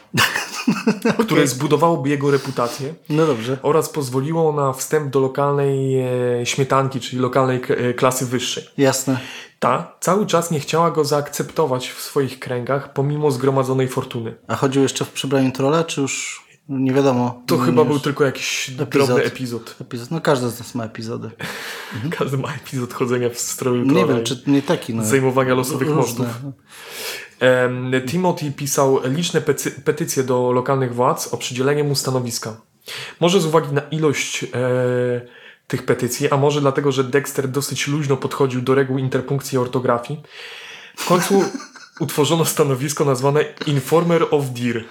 które 1.27 1.47
zbudowałoby 1.47 2.09
jego 2.09 2.31
reputację 2.31 2.95
No 3.09 3.27
dobrze. 3.27 3.59
oraz 3.63 3.89
pozwoliło 3.89 4.53
na 4.53 4.73
wstęp 4.73 5.11
do 5.11 5.21
lokalnej 5.21 6.01
e, 6.41 6.47
śmietanki, 6.47 7.01
czyli 7.01 7.23
lokalnej 7.23 7.61
e, 7.69 7.95
klasy 7.95 8.27
wyższej. 8.27 8.65
Jasne. 8.79 9.19
Ta 9.59 9.97
cały 10.01 10.27
czas 10.27 10.51
nie 10.51 10.61
chciała 10.61 10.91
go 10.91 11.05
zaakceptować 11.05 11.91
w 11.91 12.01
swoich 12.01 12.39
kręgach, 12.39 12.93
pomimo 12.93 13.31
zgromadzonej 13.31 13.89
fortuny. 13.89 14.35
A 14.49 14.57
chodził 14.57 14.83
jeszcze 14.83 15.05
w 15.05 15.11
przebraniu 15.11 15.53
trolla, 15.53 15.85
czy 15.85 16.01
już 16.01 16.43
nie 16.69 16.93
wiadomo? 16.93 17.43
To 17.47 17.57
No, 17.57 17.63
chyba 17.65 17.85
był 17.85 18.01
tylko 18.01 18.25
jakiś 18.25 18.69
Epizod. 18.69 18.89
drobny 18.89 19.25
epizod. 19.25 19.77
epizod. 19.81 20.11
No 20.11 20.21
każdy 20.21 20.51
z 20.51 20.59
nas 20.59 20.75
ma 20.75 20.85
epizody. 20.85 21.31
Każdy 22.19 22.39
ma 22.39 22.55
epizod 22.55 22.95
chodzenia 22.95 23.31
w 23.31 23.39
stroju 23.39 23.85
Nie 23.85 24.07
wiem, 24.07 24.25
czy 24.25 24.43
nie 24.47 24.63
taki. 24.63 24.95
No. 24.95 25.05
zajmowania 25.05 25.55
losowych 25.55 25.89
Różne. 25.89 26.25
mostów. 26.27 26.53
Timothy 28.07 28.53
pisał 28.53 29.01
liczne 29.05 29.41
petycje 29.85 30.23
do 30.23 30.53
lokalnych 30.53 30.95
władz 30.95 31.29
o 31.35 31.37
przydzielenie 31.37 31.85
mu 31.85 31.95
stanowiska. 31.95 32.57
Może 33.21 33.41
z 33.41 33.47
uwagi 33.47 33.73
na 33.73 33.81
ilość 33.81 34.45
e, 34.45 34.49
tych 35.67 35.83
petycji, 35.83 36.31
a 36.31 36.37
może 36.37 36.61
dlatego, 36.61 36.93
że 36.93 37.05
Dexter 37.05 37.49
dosyć 37.49 37.89
luźno 37.89 38.17
podchodził 38.17 38.61
do 38.61 38.75
reguł 38.75 38.99
interpunkcji 38.99 39.57
i 39.57 39.59
ortografii, 39.59 40.21
w 40.97 41.07
końcu 41.09 41.45
utworzono 42.01 42.45
stanowisko 42.45 43.05
nazwane 43.05 43.45
Informer 43.67 44.27
of 44.31 44.45
Deer, 44.51 44.85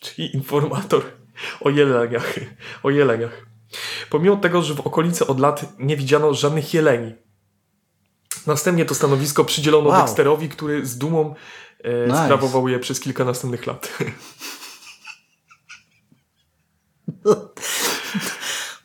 czyli 0.00 0.34
informator 0.36 1.02
o 1.60 1.70
jeleniach. 1.70 2.34
O 2.82 2.90
jeleniach. 2.90 3.46
Pomimo 4.10 4.36
tego, 4.36 4.62
że 4.62 4.74
w 4.74 4.80
okolicy 4.80 5.26
od 5.26 5.40
lat 5.40 5.72
nie 5.78 5.96
widziano 5.96 6.34
żadnych 6.34 6.74
jeleni, 6.74 7.12
Następnie 8.46 8.84
to 8.84 8.94
stanowisko 8.94 9.44
przydzielono 9.44 9.88
Wow. 9.88 10.00
Dexterowi, 10.02 10.48
który 10.48 10.86
z 10.86 10.98
dumą 10.98 11.34
e, 11.84 12.06
Nice. 12.06 12.24
sprawował 12.24 12.68
je 12.68 12.78
przez 12.78 13.00
kilka 13.00 13.24
następnych 13.24 13.66
lat. 13.66 13.98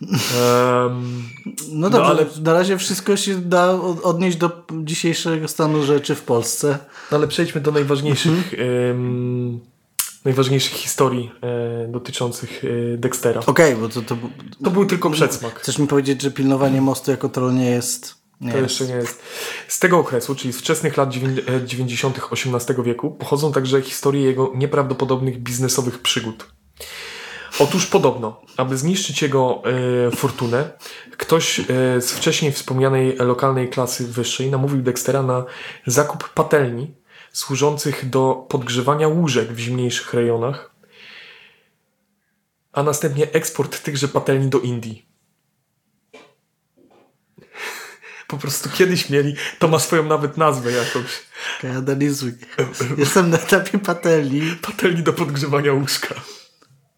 Em, 0.01 1.23
No 1.71 1.89
dobrze, 1.89 2.05
ale- 2.07 2.21
ale... 2.21 2.41
na 2.41 2.53
razie 2.53 2.77
wszystko 2.77 3.17
się 3.17 3.35
da 3.41 3.71
od- 3.71 4.01
odnieść 4.05 4.37
do 4.37 4.63
dzisiejszego 4.83 5.47
stanu 5.47 5.83
rzeczy 5.83 6.15
w 6.15 6.21
Polsce. 6.21 6.77
no 7.11 7.17
ale 7.17 7.27
przejdźmy 7.27 7.61
do 7.61 7.71
najważniejszych, 7.71 8.53
Mhm. 8.53 8.69
em, 8.91 9.59
najważniejszych 10.25 10.73
historii 10.73 11.31
e, 11.41 11.87
dotyczących 11.87 12.63
e, 12.93 12.97
Dextera. 12.97 13.41
Okej, 13.45 13.75
bo 13.75 13.89
to, 13.89 14.01
to... 14.01 14.17
To 14.63 14.71
był 14.71 14.85
tylko 14.85 15.09
przedsmak. 15.09 15.59
Chcesz 15.59 15.77
mi 15.77 15.87
powiedzieć, 15.87 16.21
że 16.21 16.31
pilnowanie 16.31 16.81
mostu 16.81 17.11
jako 17.11 17.29
troll 17.29 17.53
nie 17.55 17.69
jest... 17.69 18.15
Nie 18.41 18.51
To 18.51 18.57
jest. 18.57 18.69
jeszcze 18.79 18.93
nie 18.93 18.99
jest. 18.99 19.21
Z 19.67 19.79
tego 19.79 19.99
okresu, 19.99 20.35
czyli 20.35 20.53
z 20.53 20.57
wczesnych 20.57 20.97
lat 20.97 21.09
dziewię- 21.09 21.49
e, 21.63 21.65
90. 21.67 22.19
XVIII 22.31 22.83
wieku, 22.83 23.11
pochodzą 23.11 23.51
także 23.51 23.81
historie 23.81 24.23
jego 24.25 24.51
nieprawdopodobnych 24.55 25.37
biznesowych 25.39 25.99
przygód. 25.99 26.45
Otóż 27.59 27.85
podobno, 27.85 28.41
aby 28.57 28.77
zniszczyć 28.77 29.21
jego 29.21 29.61
e, 30.07 30.11
fortunę, 30.15 30.69
ktoś 31.17 31.59
e, 31.59 31.63
z 32.01 32.11
wcześniej 32.11 32.51
wspomnianej 32.51 33.15
lokalnej 33.17 33.69
klasy 33.69 34.07
wyższej 34.07 34.51
namówił 34.51 34.81
Dextera 34.81 35.23
na 35.23 35.45
zakup 35.87 36.29
patelni 36.29 36.95
służących 37.35 38.09
do 38.09 38.45
podgrzewania 38.49 39.07
łóżek 39.07 39.53
w 39.53 39.59
zimniejszych 39.59 40.13
rejonach, 40.13 40.71
a 42.73 42.83
następnie 42.83 43.31
eksport 43.31 43.83
tychże 43.83 44.07
patelni 44.07 44.49
do 44.49 44.59
Indii. 44.59 45.05
Po 48.27 48.37
prostu 48.37 48.69
kiedyś 48.69 49.09
mieli, 49.09 49.35
to 49.59 49.67
ma 49.67 49.79
swoją 49.79 50.05
nawet 50.05 50.37
nazwę 50.37 50.71
jakąś. 50.71 51.23
Analizuj. 51.77 52.33
Jestem 52.97 53.29
na 53.29 53.37
etapie 53.37 53.79
patelni. 53.79 54.41
Patelni 54.61 55.03
do 55.03 55.13
podgrzewania 55.13 55.73
łóżka. 55.73 56.15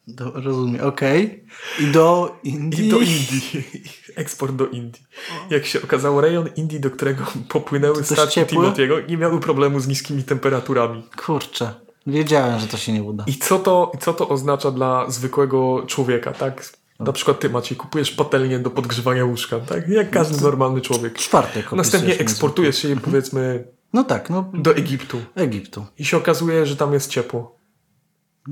Do, 0.08 0.32
rozumiem, 0.32 0.86
okej. 0.86 1.44
I 1.80 1.88
do 1.88 2.36
Indii. 2.44 2.88
I 2.88 2.90
do 2.90 3.00
Indii. 3.00 3.64
Eksport 4.16 4.56
do 4.56 4.68
Indii. 4.68 5.04
Jak 5.50 5.66
się 5.66 5.82
okazało, 5.82 6.22
rejon 6.22 6.50
Indii, 6.56 6.80
do 6.80 6.92
którego 6.92 7.24
popłynęły 7.50 8.04
statki? 8.04 8.40
Timothy'ego, 8.40 9.10
nie 9.10 9.18
miały 9.18 9.40
problemu 9.40 9.80
z 9.80 9.88
niskimi 9.88 10.24
temperaturami. 10.24 11.04
Kurczę. 11.26 11.74
Wiedziałem, 12.08 12.60
że 12.60 12.68
to 12.68 12.78
się 12.78 12.94
nie 12.94 13.04
uda. 13.04 13.24
I 13.28 13.36
co 13.36 13.60
to, 13.60 13.92
co 14.00 14.14
to 14.14 14.30
oznacza 14.30 14.72
dla 14.72 15.10
zwykłego 15.10 15.84
człowieka, 15.88 16.32
tak? 16.32 16.72
Na 17.00 17.12
przykład 17.12 17.40
ty, 17.40 17.50
Maciej, 17.50 17.78
kupujesz 17.78 18.12
patelnię 18.12 18.60
do 18.60 18.70
podgrzewania 18.70 19.26
łóżka, 19.26 19.60
tak? 19.60 19.90
Jak 19.90 20.10
każdy 20.10 20.42
normalny 20.42 20.82
człowiek. 20.82 21.14
Czwartek 21.14 21.72
Następnie 21.72 22.18
eksportujesz 22.18 22.78
się, 22.78 22.96
powiedzmy, 22.96 23.68
No 23.94 24.04
tak, 24.04 24.30
no 24.30 24.52
do 24.54 24.76
Egiptu. 24.76 25.22
Egiptu. 25.36 25.86
I 25.98 26.06
się 26.06 26.18
okazuje, 26.18 26.66
że 26.66 26.76
tam 26.76 26.94
jest 26.94 27.10
ciepło. 27.10 27.58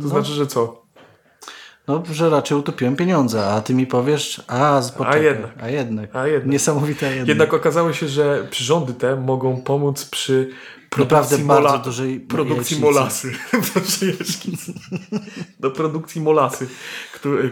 To 0.01 0.07
znaczy, 0.07 0.31
że 0.31 0.47
co? 0.47 0.85
No, 1.88 2.04
że 2.12 2.30
raczej 2.30 2.58
utopiłem 2.58 2.96
pieniądze, 2.96 3.46
a 3.46 3.62
ty 3.62 3.74
mi 3.74 3.88
powiesz, 3.88 4.42
a, 4.48 4.82
z 4.82 4.92
poczekaj, 4.92 5.24
jednak. 5.24 5.51
A 5.62 5.70
jednak. 5.70 6.15
A 6.15 6.27
jednak. 6.27 6.51
Niesamowite 6.51 7.08
a 7.08 7.10
jednak. 7.10 7.27
Jednak 7.27 7.54
okazało 7.54 7.94
się, 7.94 8.08
że 8.08 8.48
przyrządy 8.51 8.94
te 8.94 9.15
mogą 9.15 9.62
pomóc 9.62 10.06
przy 10.06 10.50
Naprawdę 10.96 11.27
produkcji, 11.27 11.48
bardzo 11.48 11.70
mola, 11.70 11.77
dużej 11.77 12.20
produkcji 12.20 12.80
molasy. 12.80 13.32
Do 15.60 15.72
produkcji 15.72 16.22
molasy, 16.22 16.68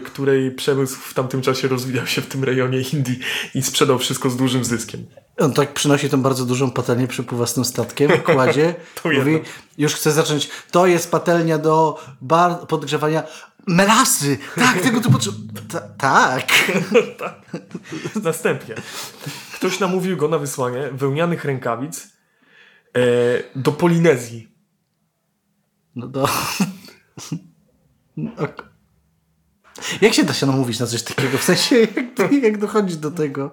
której, 0.04 0.50
przemysł 0.50 0.96
w 1.00 1.14
tamtym 1.14 1.42
czasie 1.42 1.68
rozwijał 1.68 2.06
się 2.06 2.22
w 2.22 2.26
tym 2.26 2.44
rejonie 2.44 2.80
Indii 2.92 3.18
i 3.54 3.62
sprzedał 3.62 3.98
wszystko 3.98 4.30
z 4.30 4.36
dużym 4.36 4.64
zyskiem. 4.64 5.06
On 5.38 5.52
tak 5.52 5.74
przynosi 5.74 6.08
tą 6.10 6.22
bardzo 6.22 6.44
dużą 6.44 6.70
patelnię, 6.70 7.08
przypływa 7.08 7.46
z 7.46 7.54
tym 7.54 7.64
statkiem, 7.64 8.10
kładzie, 8.10 8.74
mówi, 9.18 9.40
już 9.78 9.94
chce 9.94 10.12
zacząć, 10.12 10.50
to 10.70 10.86
jest 10.86 11.10
patelnia 11.10 11.58
do 11.58 12.00
podgrzewania 12.68 13.22
Melasy! 13.66 14.38
Tak, 14.54 14.80
tego 14.80 15.00
tu 15.00 15.10
potrzeba. 15.10 15.36
Ta, 15.72 15.80
tak. 16.08 16.48
Następnie 18.22 18.74
ktoś 19.54 19.80
namówił 19.80 20.16
go 20.16 20.28
na 20.28 20.38
wysłanie 20.38 20.88
wełnianych 20.92 21.44
rękawic 21.44 22.08
e, 22.96 23.00
do 23.56 23.72
Polinezji. 23.72 24.48
No 25.96 26.08
do... 26.08 26.28
Ok. 28.38 28.68
Jak 30.00 30.14
się 30.14 30.24
da 30.24 30.32
się 30.34 30.46
namówić 30.46 30.80
na 30.80 30.86
coś 30.86 31.02
takiego? 31.02 31.38
W 31.38 31.42
sensie, 31.42 31.76
jak, 32.18 32.32
jak 32.42 32.58
dochodzi 32.58 32.96
do 32.96 33.10
tego? 33.10 33.50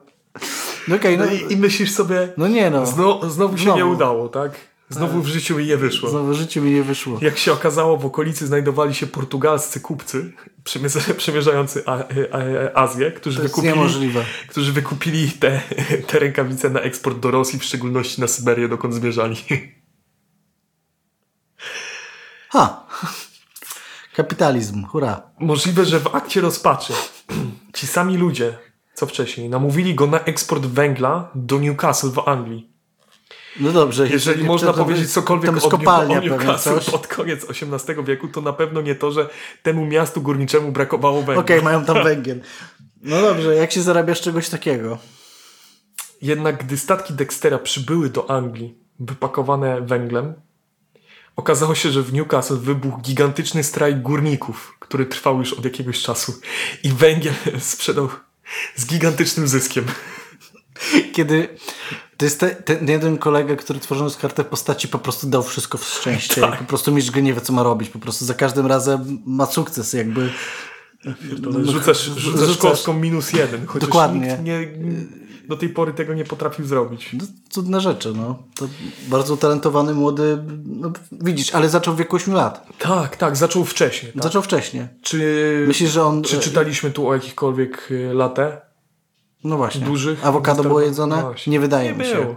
No 0.87 0.95
okej, 0.95 1.17
No 1.17 1.25
no, 1.25 1.31
i, 1.31 1.53
i 1.53 1.57
myślisz 1.57 1.91
sobie, 1.91 2.33
no 2.37 2.47
nie 2.47 2.69
no. 2.69 2.85
zno, 2.85 3.29
znowu 3.29 3.57
się 3.57 3.63
Znowu. 3.63 3.77
nie 3.77 3.85
udało, 3.85 4.29
tak? 4.29 4.51
Znowu 4.93 5.21
w 5.21 5.27
życiu 5.27 5.57
mi 5.57 5.65
nie 5.65 5.77
wyszło. 5.77 6.09
Znowu 6.09 6.33
życie 6.33 6.61
mi 6.61 6.71
nie 6.71 6.83
wyszło. 6.83 7.17
Jak 7.21 7.37
się 7.37 7.53
okazało, 7.53 7.97
w 7.97 8.05
okolicy 8.05 8.47
znajdowali 8.47 8.93
się 8.95 9.07
portugalscy 9.07 9.79
kupcy 9.79 10.33
przemierza- 10.63 11.13
przemierzający 11.23 11.83
A- 11.85 12.03
A- 12.31 12.73
Azję, 12.81 13.11
którzy 13.11 13.37
To 13.37 13.43
jest 13.43 13.55
wykupili, 13.55 13.73
niemożliwe. 13.73 14.25
którzy 14.47 14.73
wykupili 14.73 15.31
te, 15.31 15.61
te 16.07 16.19
rękawice 16.19 16.69
na 16.69 16.79
eksport 16.79 17.19
do 17.19 17.31
Rosji, 17.31 17.59
w 17.59 17.63
szczególności 17.63 18.21
na 18.21 18.27
Syberię, 18.27 18.67
dokąd 18.69 18.93
zmierzali. 18.93 19.35
Ha! 22.49 22.87
Kapitalizm, 24.15 24.85
hurra. 24.85 25.21
Możliwe, 25.39 25.85
że 25.85 25.99
w 25.99 26.15
akcie 26.15 26.41
rozpaczy 26.41 26.93
ci 27.73 27.87
sami 27.87 28.17
ludzie, 28.17 28.57
co 28.93 29.05
wcześniej, 29.05 29.49
namówili 29.49 29.95
go 29.95 30.07
na 30.07 30.19
eksport 30.19 30.65
węgla 30.65 31.29
do 31.35 31.59
Newcastle 31.59 32.09
w 32.11 32.19
Anglii. 32.29 32.70
No 33.59 33.71
dobrze. 33.71 34.07
Jeżeli 34.07 34.43
można 34.43 34.73
powiedzieć 34.73 35.11
cokolwiek 35.11 35.45
Tam 35.45 35.55
o, 35.55 35.57
jest 35.57 35.71
kopalnia 35.71 36.17
o 36.17 36.21
Newcastle 36.21 36.91
pod 36.91 37.07
koniec 37.07 37.45
XVIII 37.49 38.03
wieku, 38.03 38.27
to 38.27 38.41
na 38.41 38.53
pewno 38.53 38.81
nie 38.81 38.95
to, 38.95 39.11
że 39.11 39.29
temu 39.63 39.85
miastu 39.85 40.21
górniczemu 40.21 40.71
brakowało 40.71 41.21
węgla. 41.21 41.43
Okej, 41.43 41.61
mają 41.61 41.85
tam 41.85 42.03
węgiel. 42.03 42.41
No 43.01 43.21
dobrze, 43.21 43.55
jak 43.55 43.71
się 43.71 43.81
zarabia 43.81 44.15
z 44.15 44.19
czegoś 44.19 44.49
takiego? 44.49 44.97
Jednak 46.21 46.65
gdy 46.65 46.77
statki 46.77 47.13
Dextera 47.13 47.59
przybyły 47.59 48.09
do 48.09 48.29
Anglii, 48.29 48.75
wypakowane 48.99 49.81
węglem, 49.81 50.33
okazało 51.35 51.75
się, 51.75 51.91
że 51.91 52.01
w 52.01 52.13
Newcastle 52.13 52.57
wybuchł 52.57 53.01
gigantyczny 53.01 53.63
strajk 53.63 54.01
górników, 54.01 54.75
który 54.79 55.05
trwał 55.05 55.39
już 55.39 55.53
od 55.53 55.65
jakiegoś 55.65 56.01
czasu 56.01 56.33
i 56.83 56.89
węgiel 56.89 57.33
sprzedał 57.59 58.09
z 58.75 58.85
gigantycznym 58.85 59.47
zyskiem. 59.47 59.85
Kiedy 61.13 61.57
to 62.21 62.25
jest 62.25 62.39
te, 62.39 62.49
ten 62.49 62.87
jeden 62.87 63.17
kolega, 63.17 63.55
który 63.55 63.79
tworząc 63.79 64.17
kartę 64.17 64.43
postaci 64.43 64.87
po 64.87 64.99
prostu 64.99 65.27
dał 65.27 65.43
wszystko 65.43 65.77
w 65.77 65.85
szczęście. 65.85 66.41
Tak. 66.41 66.59
Po 66.59 66.65
prostu 66.65 66.91
mistrz 66.91 67.11
gry 67.11 67.21
nie 67.21 67.33
wie, 67.33 67.41
co 67.41 67.53
ma 67.53 67.63
robić. 67.63 67.89
Po 67.89 67.99
prostu 67.99 68.25
za 68.25 68.33
każdym 68.33 68.67
razem 68.67 69.21
ma 69.25 69.45
sukces 69.45 69.93
jakby. 69.93 70.29
Rzucasz, 71.63 72.03
rzucasz 72.03 72.47
Rzucasz. 72.47 72.57
kostką 72.57 72.93
minus 72.93 73.33
jeden, 73.33 73.65
chociaż 73.65 73.89
Dokładnie. 73.89 74.27
nikt 74.27 74.43
nie, 74.43 74.67
do 75.47 75.57
tej 75.57 75.69
pory 75.69 75.93
tego 75.93 76.13
nie 76.13 76.25
potrafił 76.25 76.65
zrobić. 76.65 77.09
No, 77.13 77.25
cudne 77.49 77.81
rzeczy, 77.81 78.13
no. 78.15 78.43
To 78.55 78.67
bardzo 79.07 79.33
utalentowany 79.33 79.93
młody, 79.93 80.43
no, 80.65 80.91
widzisz, 81.11 81.55
ale 81.55 81.69
zaczął 81.69 81.93
w 81.93 81.97
wieku 81.97 82.15
8 82.15 82.33
lat. 82.33 82.67
Tak, 82.77 83.17
tak, 83.17 83.37
zaczął 83.37 83.65
wcześniej. 83.65 84.13
Tak? 84.13 84.23
Zaczął 84.23 84.41
wcześnie. 84.41 84.87
Czy, 85.01 85.65
Myślisz, 85.67 85.91
że 85.91 86.03
on... 86.03 86.23
czy 86.23 86.39
czytaliśmy 86.39 86.91
tu 86.91 87.07
o 87.07 87.13
jakichkolwiek 87.13 87.91
y, 87.91 88.13
latę? 88.13 88.70
No 89.43 89.57
właśnie. 89.57 89.85
dużych 89.85 90.25
Awokado 90.25 90.63
było 90.63 90.81
jedzone? 90.81 91.21
No. 91.21 91.33
Nie 91.47 91.59
wydaje 91.59 91.91
Nie 91.91 91.97
mi 91.97 92.05
się. 92.05 92.15
było. 92.15 92.35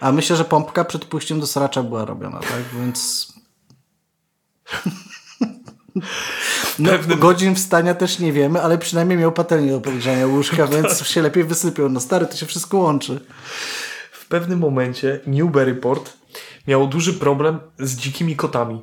A 0.00 0.12
myślę, 0.12 0.36
że 0.36 0.44
pompka 0.44 0.84
przed 0.84 1.04
pójściem 1.04 1.40
do 1.40 1.46
sracza 1.46 1.82
była 1.82 2.04
robiona, 2.04 2.40
tak? 2.40 2.62
Więc... 2.80 3.32
No, 6.78 6.90
Pewnym- 6.90 7.18
godzin 7.18 7.54
wstania 7.54 7.94
też 7.94 8.18
nie 8.18 8.32
wiemy, 8.32 8.62
ale 8.62 8.78
przynajmniej 8.78 9.18
miał 9.18 9.32
patelnię 9.32 9.70
do 9.72 9.80
podgrzania 9.80 10.26
łóżka, 10.26 10.56
Tak. 10.66 10.70
więc 10.70 11.06
się 11.06 11.22
lepiej 11.22 11.44
wysypiał. 11.44 11.88
No 11.88 12.00
stary, 12.00 12.26
to 12.26 12.36
się 12.36 12.46
wszystko 12.46 12.78
łączy. 12.78 13.20
W 14.12 14.26
pewnym 14.28 14.58
momencie 14.58 15.20
Newburyport 15.26 16.12
miał 16.68 16.86
duży 16.86 17.14
problem 17.14 17.58
z 17.78 17.96
dzikimi 17.96 18.36
kotami. 18.36 18.82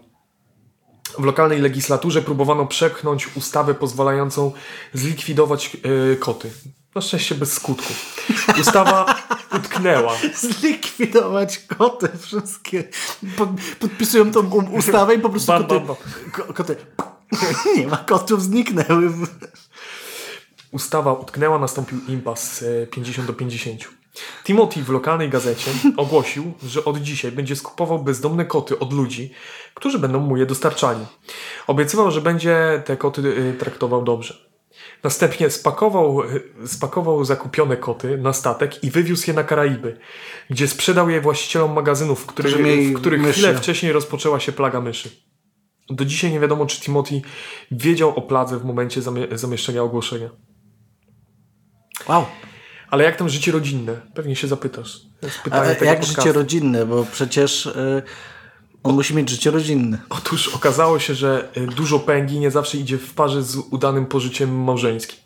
W 1.20 1.24
lokalnej 1.24 1.62
legislaturze 1.62 2.22
próbowano 2.22 2.66
przepchnąć 2.66 3.38
ustawę 3.38 3.74
pozwalającą 3.74 4.52
zlikwidować 4.94 5.78
e, 6.12 6.16
koty. 6.16 6.52
Na 6.96 7.02
szczęście 7.02 7.36
bez 7.36 7.54
skutku. 7.54 7.94
Ustawa 8.62 9.16
utknęła. 9.58 10.14
Zlikwidować 10.36 11.60
koty 11.60 12.10
wszystkie. 12.22 12.84
Pod, 13.38 13.50
podpisują 13.80 14.32
tą 14.32 14.50
ustawę 14.72 15.16
i 15.16 15.20
po 15.20 15.30
prostu 15.30 15.48
Bam, 15.48 15.62
koty... 15.62 15.76
bam, 15.76 15.88
bam. 15.88 15.96
Ko, 16.32 16.54
koty... 16.54 16.76
Nie 17.78 17.88
ma 17.88 17.98
kotów, 17.98 18.44
zniknęły. 18.44 19.14
Ustawa 20.72 21.14
utknęła, 21.14 21.60
nastąpił 21.60 22.00
impas 22.08 22.64
e, 22.84 22.88
50 22.88 23.28
do 23.28 23.34
50. 23.34 23.84
Timothy 24.44 24.84
w 24.84 24.90
lokalnej 24.90 25.30
gazecie 25.30 25.72
ogłosił, 25.98 26.54
że 26.64 26.86
od 26.86 26.98
dzisiaj 26.98 27.32
będzie 27.32 27.56
skupował 27.56 28.00
bezdomne 28.00 28.46
koty 28.46 28.80
od 28.80 28.94
ludzi, 28.94 29.34
którzy 29.74 30.00
będą 30.00 30.20
mu 30.20 30.38
je 30.38 30.46
dostarczali. 30.46 31.06
Obiecywał, 31.68 32.12
że 32.12 32.22
będzie 32.22 32.84
te 32.86 32.98
koty 32.98 33.36
e, 33.50 33.54
traktował 33.54 34.04
dobrze. 34.04 34.53
Następnie 35.04 35.50
spakował, 35.50 36.22
spakował 36.66 37.26
zakupione 37.26 37.78
koty 37.78 38.18
na 38.18 38.34
statek 38.34 38.84
i 38.84 38.92
wywiózł 38.92 39.24
je 39.28 39.34
na 39.34 39.44
Karaiby, 39.44 39.98
gdzie 40.50 40.68
sprzedał 40.68 41.10
je 41.10 41.22
właścicielom 41.22 41.74
magazynów, 41.74 42.20
w 42.22 42.26
których, 42.26 42.56
w 42.90 42.94
których 42.94 43.22
myszy. 43.22 43.34
chwilę 43.34 43.56
wcześniej 43.56 43.92
rozpoczęła 43.92 44.40
się 44.40 44.52
plaga 44.52 44.82
myszy. 44.82 45.10
Do 45.90 46.06
dzisiaj 46.06 46.32
nie 46.32 46.40
wiadomo, 46.40 46.66
czy 46.66 46.82
Timothy 46.82 47.22
wiedział 47.72 48.10
o 48.10 48.22
pladze 48.22 48.60
w 48.60 48.66
momencie 48.66 49.02
zamie- 49.02 49.38
zamieszczenia 49.38 49.84
ogłoszenia. 49.84 50.30
Wow. 52.08 52.26
Ale 52.90 53.04
jak 53.04 53.16
tam 53.16 53.30
życie 53.30 53.52
rodzinne? 53.52 54.02
Pewnie 54.14 54.36
się 54.36 54.48
zapytasz. 54.48 55.02
Pytanie 55.44 55.76
jak 55.82 56.04
życie 56.06 56.32
rodzinne? 56.34 56.86
Bo 56.86 57.06
przecież 57.12 57.66
y, 57.66 58.04
on 58.84 58.96
musi 58.96 59.16
mieć 59.16 59.30
życie 59.30 59.52
rodzinne. 59.52 60.00
Otóż 60.10 60.56
okazało 60.56 61.00
się, 61.00 61.16
że 61.16 61.50
y, 61.58 61.68
dużo 61.68 62.00
pęgi 62.00 62.40
nie 62.40 62.52
zawsze 62.52 62.78
idzie 62.78 62.98
w 62.98 63.14
parze 63.14 63.44
z 63.44 63.56
udanym 63.56 64.06
pożyciem 64.06 64.64
małżeńskim. 64.64 65.20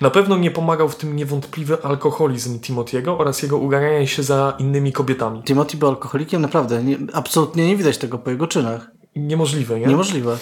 Na 0.00 0.10
pewno 0.10 0.36
nie 0.36 0.50
pomagał 0.50 0.88
w 0.88 0.96
tym 0.96 1.16
niewątpliwy 1.16 1.82
alkoholizm 1.82 2.60
Timotiego 2.60 3.18
oraz 3.18 3.42
jego 3.42 3.58
uganianie 3.58 4.06
się 4.06 4.22
za 4.22 4.56
innymi 4.58 4.92
kobietami. 4.92 5.42
Timothy 5.42 5.76
był 5.76 5.88
alkoholikiem? 5.88 6.42
Naprawdę. 6.42 6.84
Nie, 6.84 6.98
absolutnie 7.12 7.66
nie 7.66 7.76
widać 7.76 7.98
tego 7.98 8.18
po 8.18 8.30
jego 8.30 8.46
czynach. 8.46 8.90
Niemożliwe, 9.16 9.80
nie? 9.80 9.86
Niemożliwe. 9.86 10.38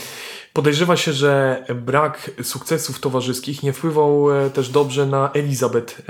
Podejrzewa 0.53 0.97
się, 0.97 1.13
że 1.13 1.65
brak 1.75 2.31
sukcesów 2.43 3.01
towarzyskich 3.01 3.63
nie 3.63 3.73
wpływał 3.73 4.31
e, 4.31 4.51
też 4.51 4.69
dobrze 4.69 5.07
na 5.07 5.33
Elizabeth, 5.33 6.01
e, 6.01 6.05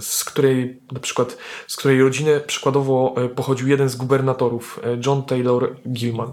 z 0.00 0.24
której 0.24 0.80
na 0.92 1.00
przykład, 1.00 1.36
z 1.66 1.76
której 1.76 2.02
rodziny 2.02 2.40
przykładowo 2.40 3.14
e, 3.16 3.28
pochodził 3.28 3.68
jeden 3.68 3.88
z 3.88 3.96
gubernatorów, 3.96 4.80
John 5.06 5.22
Taylor 5.22 5.76
Gilman. 5.88 6.32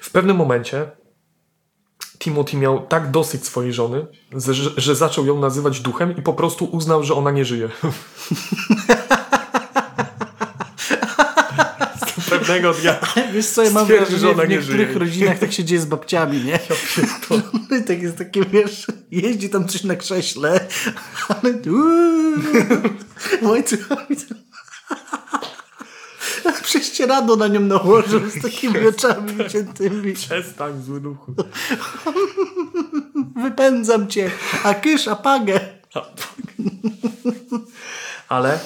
W 0.00 0.10
pewnym 0.10 0.36
momencie 0.36 0.90
Timothy 2.18 2.56
miał 2.56 2.86
tak 2.86 3.10
dosyć 3.10 3.46
swojej 3.46 3.72
żony, 3.72 4.06
że, 4.36 4.70
że 4.76 4.94
zaczął 4.94 5.26
ją 5.26 5.40
nazywać 5.40 5.80
duchem 5.80 6.16
i 6.16 6.22
po 6.22 6.32
prostu 6.32 6.64
uznał, 6.64 7.04
że 7.04 7.14
ona 7.14 7.30
nie 7.30 7.44
żyje. 7.44 7.68
Pewnego 12.46 12.74
dnia 12.74 12.98
Wiesz 13.34 13.46
co, 13.46 13.62
ja 13.62 13.70
mam 13.70 13.86
wrażenie, 13.86 14.18
że 14.18 14.34
w 14.34 14.38
nie 14.38 14.46
niektórych 14.56 14.86
żyje. 14.88 14.98
rodzinach 14.98 15.38
tak 15.38 15.52
się 15.52 15.64
dzieje 15.64 15.80
z 15.80 15.86
babciami, 15.86 16.44
nie? 16.44 16.58
I 17.80 17.84
tak 17.84 18.02
jest 18.02 18.16
takie, 18.18 18.44
wiesz, 18.44 18.86
jeździ 19.10 19.48
tam 19.50 19.68
coś 19.68 19.84
na 19.84 19.96
krześle, 19.96 20.60
ale 21.42 21.54
tam- 21.54 21.76
Prześcieradło 26.62 27.36
na 27.36 27.48
nią 27.48 27.60
nałożył 27.60 28.20
z 28.30 28.42
takimi 28.42 28.86
oczami 28.86 29.32
wyciętymi. 29.32 30.12
przestań 30.12 30.82
zły 30.82 31.00
duchu. 31.00 31.34
Wypędzam 33.42 34.08
cię, 34.08 34.30
a 34.64 34.74
kysz, 34.74 35.08
a 35.08 35.16
pagę. 35.16 35.60
Ale 38.28 38.58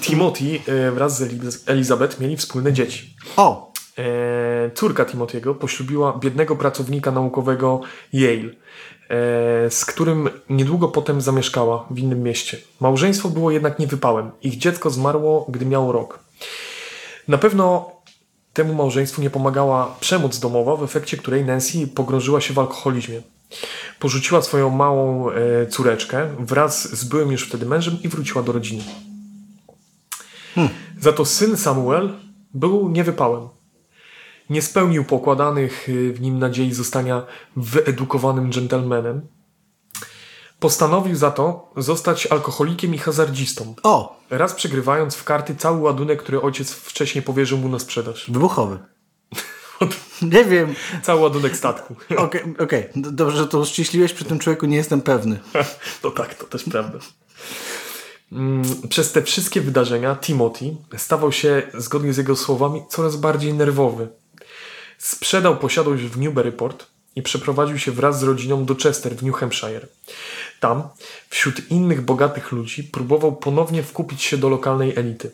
Timothy 0.00 0.60
e, 0.66 0.90
wraz 0.90 1.18
z 1.18 1.22
Eliz- 1.22 1.62
Elizabeth 1.66 2.20
mieli 2.20 2.36
wspólne 2.36 2.72
dzieci. 2.72 3.14
O, 3.36 3.72
E, 3.98 4.70
Córka 4.74 5.04
Timothy'ego 5.04 5.54
poślubiła 5.54 6.18
biednego 6.18 6.56
pracownika 6.56 7.10
naukowego 7.10 7.80
Yale, 8.12 8.42
e, 8.44 9.70
z 9.70 9.84
którym 9.84 10.28
niedługo 10.50 10.88
potem 10.88 11.20
zamieszkała 11.20 11.86
w 11.90 11.98
innym 11.98 12.22
mieście. 12.22 12.58
Małżeństwo 12.80 13.28
było 13.28 13.50
jednak 13.50 13.78
niewypałem. 13.78 14.30
Ich 14.42 14.56
dziecko 14.58 14.90
zmarło, 14.90 15.46
gdy 15.48 15.66
miało 15.66 15.92
rok. 15.92 16.18
Na 17.28 17.38
pewno 17.38 17.90
temu 18.52 18.74
małżeństwu 18.74 19.22
nie 19.22 19.30
pomagała 19.30 19.96
przemoc 20.00 20.38
domowa, 20.38 20.76
w 20.76 20.82
efekcie 20.82 21.16
której 21.16 21.44
Nancy 21.44 21.86
pogrążyła 21.88 22.40
się 22.40 22.54
w 22.54 22.58
alkoholizmie. 22.58 23.22
Porzuciła 24.00 24.42
swoją 24.42 24.70
małą 24.70 25.30
e, 25.30 25.66
córeczkę 25.66 26.28
wraz 26.38 26.98
z 26.98 27.04
byłym 27.04 27.32
już 27.32 27.48
wtedy 27.48 27.66
mężem 27.66 27.98
i 28.02 28.08
wróciła 28.08 28.42
do 28.42 28.52
rodziny. 28.52 28.82
Za 31.00 31.12
to 31.12 31.24
syn 31.24 31.56
Samuel 31.56 32.12
był 32.54 32.88
niewypałem. 32.90 33.48
nie 34.50 34.62
spełnił 34.62 35.04
pokładanych 35.04 35.88
y, 35.88 36.12
w 36.12 36.20
nim 36.20 36.38
nadziei 36.38 36.72
zostania 36.72 37.22
wyedukowanym 37.56 38.50
dżentelmenem. 38.52 39.26
Postanowił 40.60 41.16
za 41.16 41.30
to 41.30 41.72
zostać 41.76 42.26
alkoholikiem 42.26 42.94
i 42.94 42.98
hazardzistą. 42.98 43.74
O, 43.82 44.16
Raz 44.30 44.54
przegrywając 44.54 45.14
w 45.14 45.24
karty 45.24 45.56
cały 45.56 45.80
ładunek, 45.80 46.22
który 46.22 46.40
ojciec 46.42 46.72
wcześniej 46.72 47.22
powierzył 47.22 47.58
mu 47.58 47.68
na 47.68 47.78
sprzedaż. 47.78 48.30
wybuchowy. 48.30 48.78
Nie 50.22 50.44
wiem. 50.44 50.74
Cały 51.02 51.20
ładunek 51.20 51.56
statku. 51.56 51.96
Okej, 52.16 52.42
okej. 52.58 52.88
D- 52.96 53.12
dobrze, 53.12 53.36
że 53.36 53.46
to 53.48 53.58
uściśliłeś, 53.58 54.12
przy 54.12 54.24
tym 54.24 54.38
człowieku 54.38 54.66
nie 54.66 54.76
jestem 54.76 55.00
pewny. 55.02 55.38
No 56.04 56.10
tak, 56.10 56.34
to 56.34 56.44
też 56.44 56.64
prawda. 56.64 56.98
Mm, 58.32 58.62
Przez 58.88 59.12
te 59.12 59.22
wszystkie 59.22 59.60
wydarzenia 59.60 60.16
Timothy 60.16 60.76
stawał 60.96 61.32
się, 61.32 61.62
zgodnie 61.74 62.12
z 62.12 62.16
jego 62.16 62.36
słowami, 62.36 62.82
coraz 62.88 63.16
bardziej 63.16 63.54
nerwowy. 63.54 64.08
Sprzedał 64.98 65.56
posiadłość 65.56 66.02
w 66.02 66.18
Newburyport 66.18 66.86
i 67.16 67.22
przeprowadził 67.22 67.78
się 67.78 67.92
wraz 67.92 68.20
z 68.20 68.22
rodziną 68.22 68.64
do 68.64 68.74
Chester 68.74 69.16
w 69.16 69.22
New 69.22 69.34
Hampshire. 69.34 69.88
Tam, 70.60 70.88
wśród 71.28 71.70
innych 71.70 72.00
bogatych 72.00 72.52
ludzi, 72.52 72.84
próbował 72.84 73.36
ponownie 73.36 73.82
wkupić 73.82 74.22
się 74.22 74.36
do 74.36 74.48
lokalnej 74.48 74.98
elity. 74.98 75.30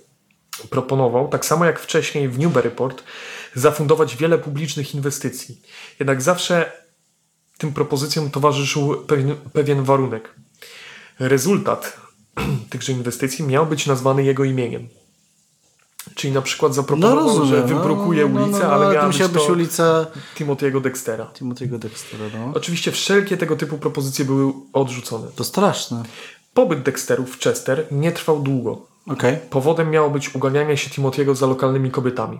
Proponował, 0.70 1.28
tak 1.28 1.44
samo 1.46 1.64
jak 1.64 1.80
wcześniej 1.80 2.28
w 2.28 2.38
Newburyport, 2.38 3.02
zafundować 3.54 4.16
wiele 4.16 4.38
publicznych 4.38 4.94
inwestycji. 4.94 5.62
Jednak 6.00 6.22
zawsze 6.22 6.72
tym 7.58 7.72
propozycjom 7.72 8.30
towarzyszył 8.30 9.04
pewien, 9.04 9.36
pewien 9.52 9.84
warunek. 9.84 10.34
Rezultat 11.18 12.01
tychże 12.70 12.92
inwestycji 12.92 13.44
miał 13.44 13.66
być 13.66 13.86
nazwany 13.86 14.24
jego 14.24 14.44
imieniem. 14.44 14.88
Czyli 16.14 16.32
na 16.32 16.42
przykład 16.42 16.70
No 16.70 16.74
zaproponował, 16.74 17.26
rozumiem. 17.26 17.48
że 17.48 17.62
wybrukuje 17.62 18.28
no, 18.28 18.28
no, 18.28 18.44
ulicę, 18.44 18.58
no, 18.58 18.66
no, 18.66 18.72
ale 18.72 18.94
miała 18.94 19.08
być 19.08 19.18
to 19.46 19.52
ulica 19.52 20.06
Timothy'ego 20.36 20.80
Dextera. 20.80 21.24
Timothy'ego 21.24 21.78
Dextera, 21.78 22.24
no. 22.34 22.52
Oczywiście 22.54 22.92
wszelkie 22.92 23.36
tego 23.36 23.56
typu 23.56 23.78
propozycje 23.78 24.24
były 24.24 24.52
odrzucone. 24.72 25.28
To 25.36 25.44
straszne. 25.44 26.02
Pobyt 26.54 26.82
Dexterów 26.82 27.36
w 27.36 27.38
Chester 27.38 27.86
nie 27.90 28.12
trwał 28.12 28.42
długo. 28.42 28.86
Okej. 29.06 29.36
Powodem 29.50 29.90
miało 29.90 30.10
być 30.10 30.34
uganianie 30.34 30.76
się 30.76 30.90
Timothy'ego 30.90 31.34
za 31.34 31.46
lokalnymi 31.46 31.90
kobietami. 31.90 32.38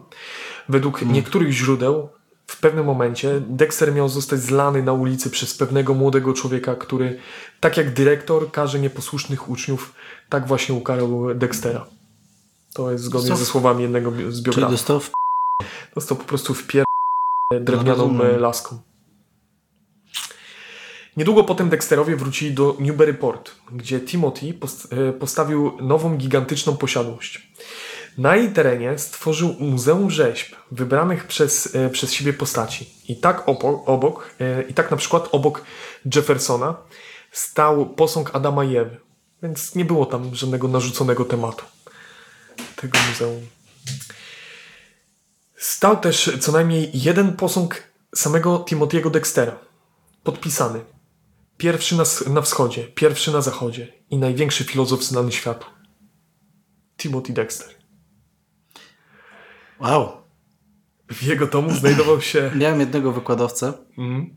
Według 0.69 0.99
Hmm. 0.99 1.15
niektórych 1.15 1.53
źródeł 1.53 2.09
w 2.53 2.61
pewnym 2.61 2.87
momencie 2.87 3.41
Dexter 3.41 3.95
miał 3.95 4.09
zostać 4.09 4.41
zlany 4.41 4.83
na 4.83 4.93
ulicy 4.93 5.31
przez 5.31 5.55
pewnego 5.55 5.95
młodego 5.95 6.35
człowieka, 6.35 6.75
który, 6.75 7.19
tak 7.61 7.77
jak 7.77 7.95
dyrektor, 7.95 8.51
karze 8.51 8.79
nieposłusznych 8.81 9.49
uczniów, 9.49 9.95
tak 10.29 10.47
właśnie 10.47 10.75
ukarał 10.75 11.35
Dextera. 11.35 11.87
To 12.75 12.93
jest 12.93 13.05
zgodnie 13.05 13.37
ze 13.37 13.47
słowami 13.47 13.83
jednego 13.83 14.11
z 14.11 14.15
Czyli 14.15 14.43
biografów. 14.43 14.71
dostał 14.71 15.01
w... 15.01 15.11
Dostał 15.95 16.17
po 16.17 16.25
prostu 16.25 16.55
wpier... 16.55 16.85
drewnianą 17.61 18.13
No 18.13 18.27
e, 18.27 18.39
laską. 18.39 18.79
Niedługo 21.17 21.45
potem 21.45 21.69
Dexterowie 21.69 22.17
wrócili 22.17 22.55
do 22.55 22.77
Newburyport, 22.81 23.51
gdzie 23.73 24.01
Timothy 24.01 24.55
e, 24.91 25.13
postawił 25.13 25.73
nową 25.81 26.17
gigantyczną 26.17 26.77
posiadłość. 26.77 27.53
Na 28.19 28.37
jej 28.37 28.53
terenie 28.53 28.99
stworzył 28.99 29.57
muzeum 29.59 30.11
rzeźb 30.11 30.55
wybranych 30.71 31.27
przez, 31.27 31.75
e, 31.75 31.91
przez 31.91 32.13
siebie 32.13 32.33
postaci. 32.33 32.91
I 33.09 33.17
tak 33.17 33.49
obok, 33.49 33.89
obok 33.89 34.31
e, 34.41 34.63
i 34.63 34.75
tak 34.75 34.91
na 34.91 34.97
przykład 34.97 35.29
obok 35.33 35.63
Jeffersona 36.15 36.77
stał 37.33 37.87
posąg 37.87 38.35
Adama 38.35 38.65
i 38.65 38.77
Ewy. 38.77 39.01
Więc 39.43 39.75
nie 39.75 39.85
było 39.85 40.07
tam 40.07 40.35
żadnego 40.35 40.69
narzuconego 40.69 41.25
tematu 41.25 41.65
tego 42.77 42.99
muzeum. 43.09 43.47
Stał 45.57 45.97
też 45.97 46.31
co 46.41 46.53
najmniej 46.53 46.91
jeden 46.95 47.37
posąg 47.37 47.83
samego 48.15 48.59
Timothy'ego 48.59 49.11
Dextera. 49.11 49.59
Podpisany. 50.23 50.85
Pierwszy 51.57 51.97
na, 51.97 52.05
na 52.27 52.43
wschodzie, 52.43 52.85
pierwszy 52.85 53.33
na 53.33 53.41
zachodzie 53.41 53.93
i 54.11 54.19
największy 54.19 54.65
filozof 54.65 55.05
znany 55.05 55.33
światu. 55.33 55.67
Timothy 56.97 57.33
Dexter. 57.33 57.82
Wow. 59.83 60.13
W 61.13 61.23
jego 61.23 61.47
domu 61.47 61.71
znajdował 61.71 62.21
się... 62.21 62.51
Miałem 62.61 62.81
jednego 62.81 63.13
wykładowcę. 63.13 63.73
Mm, 63.99 64.31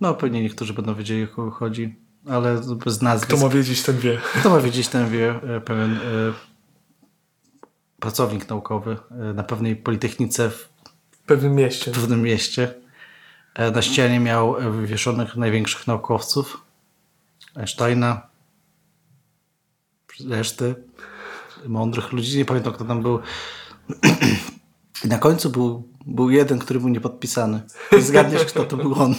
No, 0.00 0.14
pewnie 0.14 0.42
niektórzy 0.42 0.74
będą 0.74 0.94
wiedzieli, 0.94 1.24
o 1.24 1.28
kogo 1.28 1.50
chodzi, 1.50 1.96
ale 2.28 2.60
bez 2.84 3.02
nazwisk. 3.02 3.28
kto 3.36 3.46
ma 3.48 3.54
wiedzieć, 3.54 3.82
ten 3.82 3.98
wie. 3.98 4.18
Kto 4.40 4.50
ma 4.50 4.60
wiedzieć, 4.60 4.88
ten 4.88 5.10
wie, 5.10 5.30
e, 5.56 5.60
pewien 5.60 5.92
e, 5.92 5.98
pracownik 8.00 8.48
naukowy 8.48 8.96
e, 9.10 9.14
na 9.32 9.42
pewnej 9.42 9.76
politechnice 9.76 10.50
w 10.50 10.68
W 11.10 11.18
pewnym 11.26 11.54
mieście. 11.54 11.90
pewnym 11.90 12.22
mieście. 12.22 12.74
Na 13.74 13.82
ścianie 13.82 14.20
miał 14.20 14.54
wywieszonych 14.72 15.36
największych 15.36 15.86
naukowców. 15.86 16.62
Einsteina, 17.54 18.26
reszty 20.28 20.74
mądrych 21.66 22.12
ludzi. 22.12 22.38
Nie 22.38 22.44
pamiętam, 22.44 22.72
kto 22.72 22.84
tam 22.84 23.02
był. 23.02 23.18
I 25.04 25.08
na 25.14 25.18
końcu 25.18 25.50
był, 25.50 25.88
był 26.06 26.30
jeden, 26.30 26.58
który 26.58 26.80
był 26.80 26.88
niepodpisany. 26.88 27.60
I 27.98 28.02
Zgadniesz, 28.02 28.44
kto 28.44 28.64
to 28.64 28.76
był 28.76 28.94
on. 28.94 29.14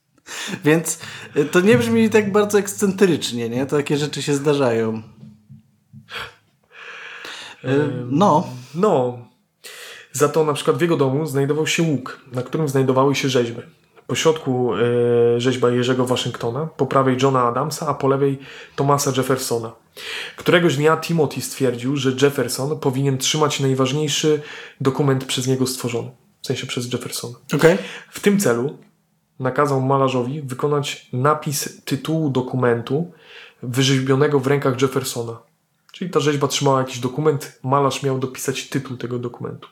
Więc 0.64 0.98
e, 1.34 1.44
to 1.44 1.60
nie 1.60 1.78
brzmi 1.78 2.10
tak 2.10 2.32
bardzo 2.32 2.58
ekscentrycznie, 2.58 3.48
nie? 3.48 3.66
Takie 3.66 3.96
rzeczy 3.96 4.22
się 4.22 4.34
zdarzają. 4.34 5.02
E, 7.64 7.88
No, 8.10 8.46
No, 8.74 9.18
za 10.12 10.28
to 10.28 10.44
na 10.44 10.52
przykład 10.52 10.76
w 10.76 10.80
jego 10.80 10.96
domu 10.96 11.26
znajdował 11.26 11.66
się 11.66 11.82
łuk, 11.82 12.20
na 12.32 12.42
którym 12.42 12.68
znajdowały 12.68 13.14
się 13.14 13.28
rzeźby. 13.28 13.60
Po 14.06 14.14
środku 14.14 14.74
e, 14.74 15.40
rzeźba 15.40 15.70
Jerzego 15.70 16.06
Waszyngtona, 16.06 16.66
po 16.76 16.86
prawej 16.86 17.16
Johna 17.22 17.42
Adamsa, 17.42 17.88
a 17.88 17.94
po 17.94 18.08
lewej 18.08 18.38
Thomasa 18.76 19.12
Jeffersona. 19.16 19.72
Któregoś 20.36 20.76
dnia 20.76 20.96
Timothy 20.96 21.40
stwierdził, 21.40 21.96
że 21.96 22.12
Jefferson 22.22 22.78
powinien 22.78 23.18
trzymać 23.18 23.60
najważniejszy 23.60 24.42
dokument 24.80 25.24
przez 25.24 25.46
niego 25.46 25.66
stworzony. 25.66 26.10
W 26.42 26.46
sensie 26.46 26.66
przez 26.66 26.92
Jeffersona. 26.92 27.38
okej. 27.54 27.78
W 28.10 28.20
tym 28.20 28.40
celu 28.40 28.78
nakazał 29.40 29.80
malarzowi 29.80 30.42
wykonać 30.42 31.08
napis 31.12 31.82
tytułu 31.84 32.30
dokumentu 32.30 33.12
wyrzeźbionego 33.62 34.40
w 34.40 34.46
rękach 34.46 34.82
Jeffersona. 34.82 35.38
Czyli 35.92 36.10
ta 36.10 36.20
rzeźba 36.20 36.48
trzymała 36.48 36.78
jakiś 36.78 36.98
dokument, 36.98 37.58
malarz 37.62 38.02
miał 38.02 38.18
dopisać 38.18 38.68
tytuł 38.68 38.96
tego 38.96 39.18
dokumentu. 39.18 39.68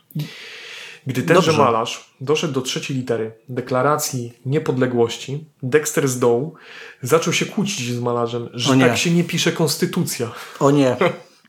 Gdy 1.06 1.22
tenże 1.22 1.46
Dobrze. 1.46 1.62
malarz 1.62 2.14
doszedł 2.20 2.52
do 2.52 2.60
trzeciej 2.60 2.96
litery 2.96 3.32
deklaracji 3.48 4.32
niepodległości, 4.46 5.44
Dexter 5.62 6.08
z 6.08 6.18
dołu 6.18 6.54
zaczął 7.02 7.32
się 7.32 7.46
kłócić 7.46 7.92
z 7.92 8.00
malarzem, 8.00 8.48
że 8.52 8.76
tak 8.78 8.96
się 8.98 9.10
nie 9.10 9.24
pisze 9.24 9.52
konstytucja. 9.52 10.32
O 10.60 10.70
nie. 10.70 10.96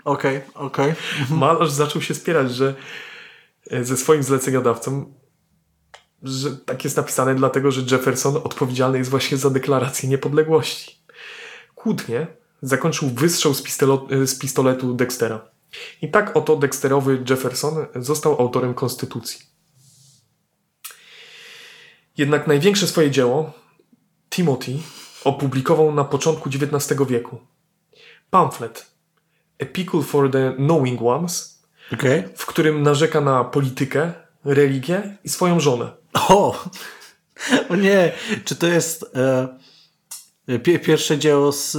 Okej, 0.05 0.41
okej. 0.53 0.93
Malarz 1.29 1.71
zaczął 1.71 2.01
się 2.01 2.13
spierać, 2.15 2.51
że 2.51 2.75
e, 3.71 3.83
ze 3.83 3.97
swoim 3.97 4.23
zleceniodawcą, 4.23 5.13
że 6.23 6.57
tak 6.57 6.83
jest 6.83 6.97
napisane 6.97 7.35
dlatego, 7.35 7.71
że 7.71 7.81
Jefferson 7.91 8.35
odpowiedzialny 8.37 8.97
jest 8.97 9.09
właśnie 9.09 9.37
za 9.37 9.49
deklarację 9.49 10.09
niepodległości. 10.09 10.99
Kłótnie 11.75 12.27
zakończył 12.61 13.09
wystrzał 13.09 13.53
z, 13.53 13.63
pistolo- 13.63 14.13
e, 14.23 14.27
z 14.27 14.39
pistoletu 14.39 14.93
Dextera. 14.93 15.54
I 16.01 16.11
tak 16.11 16.37
oto 16.37 16.55
Dexterowy 16.55 17.23
Jefferson 17.29 17.85
został 17.95 18.41
autorem 18.41 18.73
konstytucji. 18.73 19.39
Jednak 22.17 22.47
największe 22.47 22.87
swoje 22.87 23.11
dzieło 23.11 23.53
Timothy 24.29 24.77
opublikował 25.23 25.93
na 25.93 26.03
początku 26.03 26.49
XIX 26.49 26.99
wieku. 27.07 27.39
Pamflet 28.29 28.91
A 29.61 29.65
Pickle 29.65 30.01
for 30.01 30.31
the 30.31 30.53
Knowing 30.57 31.01
Ones, 31.01 31.63
Okej. 31.93 32.23
w 32.35 32.45
którym 32.45 32.83
narzeka 32.83 33.21
na 33.21 33.43
politykę, 33.43 34.13
religię 34.45 35.17
i 35.23 35.29
swoją 35.29 35.59
żonę. 35.59 35.91
O! 36.13 36.55
O 37.69 37.75
nie! 37.75 38.11
Czy 38.45 38.55
to 38.55 38.67
jest 38.67 39.15
e, 39.15 39.47
pierwsze 40.81 41.17
dzieło 41.17 41.51
z, 41.51 41.71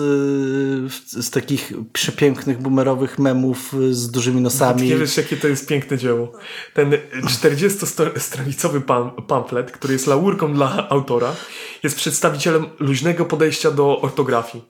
z 1.06 1.30
takich 1.30 1.72
przepięknych, 1.92 2.62
boomerowych 2.62 3.18
memów 3.18 3.74
z 3.90 4.10
dużymi 4.10 4.40
nosami? 4.40 4.88
Nie 4.88 4.96
wiesz, 4.96 5.16
jakie 5.16 5.36
to 5.36 5.48
jest 5.48 5.68
piękne 5.68 5.98
dzieło. 5.98 6.32
Ten 6.74 6.90
40-stronicowy 7.22 8.80
pam 8.80 9.10
pamflet, 9.10 9.70
który 9.70 9.92
jest 9.92 10.06
laurką 10.06 10.54
dla 10.54 10.88
autora, 10.88 11.34
jest 11.82 11.96
przedstawicielem 11.96 12.66
luźnego 12.78 13.24
podejścia 13.24 13.70
do 13.70 14.00
ortografii, 14.00 14.64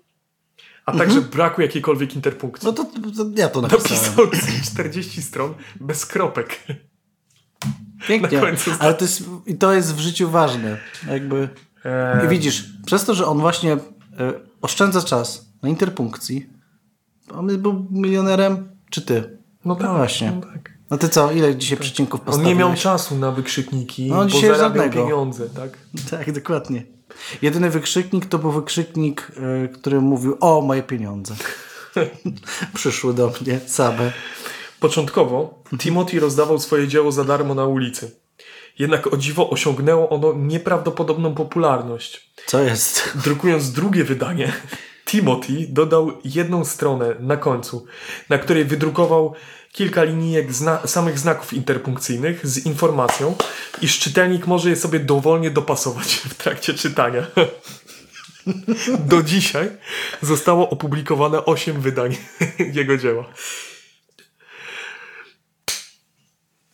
a 0.87 0.93
także 0.93 1.21
braku 1.21 1.63
jakiejkolwiek 1.63 2.15
interpunkcji. 2.15 2.67
No 2.67 2.73
to, 2.73 2.85
to 2.85 3.27
ja 3.37 3.49
to 3.49 3.61
napisałem. 3.61 4.31
Napisał 4.33 4.73
40 4.73 5.23
stron 5.23 5.55
bez 5.81 6.07
kropek. 6.07 6.59
Pięknie. 8.09 8.41
Ale 8.79 8.95
to 8.95 9.05
jest, 9.05 9.23
i 9.47 9.55
to 9.55 9.73
jest 9.73 9.95
w 9.95 9.99
życiu 9.99 10.31
ważne. 10.31 10.79
Jakby... 11.09 11.49
I 12.25 12.29
widzisz, 12.29 12.65
przez 12.87 13.05
to, 13.05 13.15
że 13.15 13.27
on 13.27 13.39
właśnie 13.39 13.73
e, 13.73 13.79
oszczędza 14.63 15.03
czas 15.03 15.47
na 15.63 15.69
interpunkcji, 15.69 16.51
on 17.35 17.59
był 17.59 17.87
milionerem, 17.91 18.69
czy 18.91 19.03
ty? 19.03 19.39
No 19.65 19.77
tak, 19.77 19.91
właśnie. 19.97 20.33
No 20.33 20.41
tak. 20.53 20.71
No 20.91 20.99
ty 20.99 21.09
co, 21.09 21.33
ile 21.33 21.57
dzisiaj 21.57 21.79
przecinków 21.79 22.21
On 22.21 22.27
postawiłeś? 22.27 22.55
nie 22.55 22.59
miał 22.59 22.75
czasu 22.75 23.17
na 23.19 23.33
wykrzykniki, 23.33 24.07
No, 24.11 24.17
bo 24.17 24.27
dzisiaj 24.27 24.41
zarabiał 24.51 24.69
żadnego. 24.69 25.05
pieniądze, 25.05 25.51
tak? 25.51 25.71
Tak, 26.11 26.33
dokładnie. 26.33 26.83
Jedyny 27.43 27.71
wykrzyknik 27.71 28.27
to 28.27 28.39
był 28.39 28.51
wykrzyknik, 28.53 29.33
y, 29.65 29.69
który 29.69 30.01
mówił 30.01 30.37
o 30.41 30.61
moje 30.61 30.83
pieniądze. 30.83 31.35
Przyszły 32.75 33.15
do 33.15 33.33
mnie 33.41 33.61
same. 33.67 34.13
Początkowo 34.81 35.63
Timothy 35.79 36.21
rozdawał 36.21 36.59
swoje 36.59 36.89
dzieło 36.89 37.13
za 37.13 37.25
darmo 37.25 37.55
na 37.55 37.65
ulicy. 37.67 38.11
Jednak 38.79 39.13
o 39.13 39.17
dziwo 39.17 39.51
osiągnęło 39.51 40.09
ono 40.09 40.33
nieprawdopodobną 40.37 41.35
popularność. 41.35 42.31
Co 42.47 42.61
jest? 42.61 43.11
Drukując 43.25 43.73
drugie 43.73 44.05
wydanie, 44.05 44.53
Timothy 45.07 45.67
dodał 45.69 46.13
jedną 46.25 46.65
stronę 46.65 47.15
na 47.21 47.37
końcu, 47.37 47.87
na 48.29 48.39
której 48.39 48.65
wydrukował 48.65 49.35
kilka 49.73 50.05
linijek 50.05 50.53
zna- 50.53 50.87
samych 50.87 51.19
znaków 51.19 51.53
interpunkcyjnych 51.53 52.47
z 52.47 52.67
informacją, 52.67 53.35
iż 53.83 53.99
czytelnik 53.99 54.47
może 54.47 54.71
je 54.71 54.77
sobie 54.77 55.01
dowolnie 55.01 55.51
dopasować 55.51 56.15
w 56.31 56.35
trakcie 56.35 56.75
czytania. 56.75 57.27
Do 59.11 59.23
dzisiaj 59.23 59.71
zostało 60.23 60.71
opublikowane 60.71 61.45
8 61.45 61.81
wydań 61.81 62.17
jego 62.59 62.97
dzieła. 62.97 63.25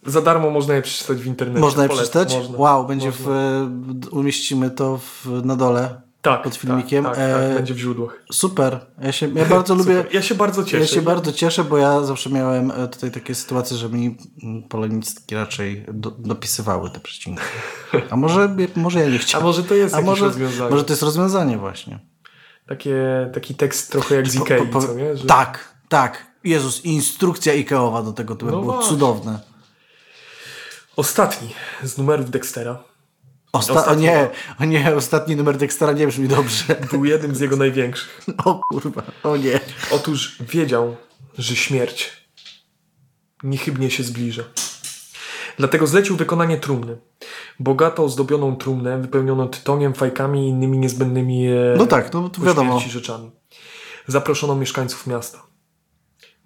Za 0.06 0.20
darmo 0.22 0.50
można 0.50 0.74
je 0.74 0.82
przeczytać 0.82 1.18
w 1.18 1.26
internecie. 1.26 1.60
Można 1.60 1.82
je 1.82 1.88
przeczytać? 1.88 2.34
Można. 2.34 2.58
wow, 2.58 2.86
będzie 2.86 3.06
Można. 3.06 3.24
w, 3.26 4.08
umieścimy 4.12 4.70
to 4.70 4.98
w, 4.98 5.26
na 5.44 5.56
dole 5.56 6.00
tak, 6.22 6.42
pod 6.42 6.54
filmikiem. 6.56 7.04
Tak, 7.04 7.16
tak, 7.16 7.24
E, 7.30 7.46
tak, 7.46 7.54
będzie 7.56 7.74
w 7.74 7.78
źródłach. 7.78 8.22
Super. 8.32 8.86
Ja, 9.02 9.12
się, 9.12 9.28
ja 9.34 9.44
bardzo 9.44 9.74
lubię. 9.80 10.04
Ja 10.12 10.22
się 10.22 10.34
bardzo 10.34 10.64
cieszę. 10.64 10.78
Ja 10.78 10.86
się 10.86 11.02
bardzo 11.02 11.32
cieszę, 11.32 11.64
bo 11.64 11.76
ja 11.78 12.00
zawsze 12.00 12.30
miałem 12.30 12.70
e, 12.70 12.88
tutaj 12.88 13.10
takie 13.10 13.34
sytuacje, 13.34 13.76
że 13.76 13.88
mi 13.88 14.16
mm, 14.42 14.62
polonistki 14.62 15.34
raczej 15.34 15.86
do, 15.92 16.10
dopisywały 16.10 16.90
te 16.90 17.00
przecinki. 17.00 17.42
A 18.10 18.16
może, 18.16 18.56
może 18.76 19.00
ja 19.00 19.08
nie 19.08 19.16
A 19.16 19.18
chciałem. 19.18 19.46
może 19.46 19.62
to 19.64 19.74
jest 19.74 19.94
A 19.94 20.00
może, 20.00 20.24
rozwiązanie? 20.24 20.70
może 20.70 20.84
to 20.84 20.92
jest 20.92 21.02
rozwiązanie 21.02 21.58
właśnie. 21.58 21.98
Takie, 22.68 22.96
taki 23.34 23.54
tekst 23.54 23.92
trochę 23.92 24.14
jak 24.14 24.28
z 24.28 24.36
Po- 24.38 24.44
Ikei, 24.44 24.58
po- 24.58 24.66
po- 24.66 24.86
co 24.86 24.94
nie? 24.94 25.16
Że 25.16 25.26
Tak, 25.26 25.74
tak. 25.88 26.26
Jezus, 26.44 26.84
instrukcja 26.84 27.54
Ikeowa 27.54 28.02
do 28.02 28.12
tego, 28.12 28.36
to 28.36 28.46
by 28.46 28.52
No 28.52 28.60
było 28.60 28.72
właśnie. 28.72 28.90
cudowne. 28.90 29.51
Ostatni 30.96 31.48
z 31.82 31.98
numerów 31.98 32.30
Dextera 32.30 32.84
Osta- 33.52 33.72
o 33.72 33.76
Ostatni- 33.76 34.02
nie, 34.02 34.30
o 34.60 34.64
nie, 34.64 34.94
ostatni 34.96 35.36
numer 35.36 35.56
Dextera 35.56 35.92
nie 35.92 36.06
brzmi 36.06 36.28
dobrze. 36.28 36.64
był 36.90 37.04
jednym 37.04 37.34
z 37.34 37.40
jego 37.40 37.56
największych. 37.56 38.20
O 38.44 38.60
kurwa, 38.70 39.02
o 39.22 39.36
nie. 39.36 39.60
Otóż 39.90 40.36
wiedział, 40.40 40.96
że 41.38 41.56
śmierć 41.56 42.26
niechybnie 43.42 43.90
się 43.90 44.02
zbliża. 44.02 44.42
Dlatego 45.58 45.86
zlecił 45.86 46.16
wykonanie 46.16 46.56
trumny. 46.58 46.96
Bogato 47.60 48.04
ozdobioną 48.04 48.56
trumnę, 48.56 48.98
wypełnioną 49.00 49.48
tytoniem, 49.48 49.94
fajkami 49.94 50.46
i 50.46 50.48
innymi 50.48 50.78
niezbędnymi 50.78 51.46
e, 51.46 51.54
No 51.78 51.86
tak, 51.86 52.12
no 52.12 52.28
to 52.28 52.42
wiadomo. 52.42 52.80
rzeczami. 52.80 53.30
Zaproszono 54.06 54.54
mieszkańców 54.54 55.06
miasta. 55.06 55.42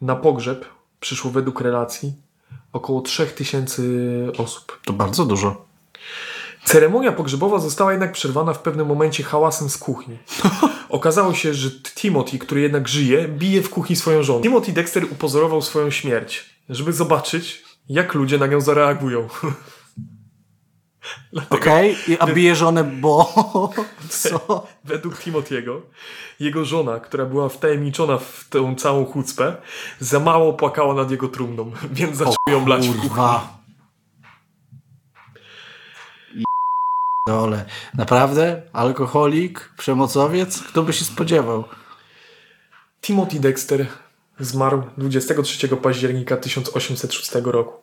Na 0.00 0.16
pogrzeb 0.16 0.64
przyszło 1.00 1.30
według 1.30 1.60
relacji 1.60 2.14
około 2.72 3.00
3000 3.00 3.82
osób. 4.38 4.80
To 4.84 4.92
bardzo 4.92 5.24
dużo. 5.24 5.66
Ceremonia 6.64 7.12
pogrzebowa 7.12 7.58
została 7.58 7.92
jednak 7.92 8.12
przerwana 8.12 8.52
w 8.52 8.58
pewnym 8.58 8.86
momencie 8.86 9.22
hałasem 9.22 9.70
z 9.70 9.78
kuchni. 9.78 10.18
Okazało 10.88 11.34
się, 11.34 11.54
że 11.54 11.70
Timothy, 11.70 12.38
który 12.38 12.60
jednak 12.60 12.88
żyje, 12.88 13.28
bije 13.28 13.62
w 13.62 13.70
kuchni 13.70 13.96
swoją 13.96 14.22
żonę. 14.22 14.42
Timothy 14.42 14.72
Dexter 14.72 15.04
upozorował 15.04 15.62
swoją 15.62 15.90
śmierć, 15.90 16.44
żeby 16.68 16.92
zobaczyć, 16.92 17.64
jak 17.88 18.14
ludzie 18.14 18.38
na 18.38 18.46
nią 18.46 18.60
zareagują. 18.60 19.28
Okej, 21.50 21.96
I 22.08 22.18
a 22.18 22.26
bije 22.26 22.56
żonę, 22.56 22.84
bo... 22.84 23.32
Co? 24.08 24.66
według 24.84 25.14
Timothy'ego 25.14 25.80
jego 26.40 26.64
żona, 26.64 27.00
która 27.00 27.26
była 27.26 27.48
wtajemniczona 27.48 28.18
w 28.18 28.46
tę 28.50 28.74
całą 28.78 29.04
chucpę, 29.04 29.56
za 30.00 30.20
mało 30.20 30.52
płakała 30.52 30.94
nad 30.94 31.10
jego 31.10 31.28
trumną, 31.28 31.72
więc 31.92 32.16
zaczął 32.16 32.34
ją 32.48 32.64
blać 32.64 32.88
w 32.88 33.00
kuchni. 33.00 33.24
Dole. 37.28 37.64
Naprawdę? 37.94 38.62
Alkoholik? 38.72 39.70
Przemocowiec? 39.78 40.62
Kto 40.62 40.82
by 40.82 40.92
się 40.92 41.04
spodziewał? 41.04 41.64
Timothy 43.02 43.40
Dexter 43.40 43.86
zmarł 44.40 44.82
23 44.98 45.68
października 45.68 46.36
1806 46.36 47.30
roku. 47.44 47.82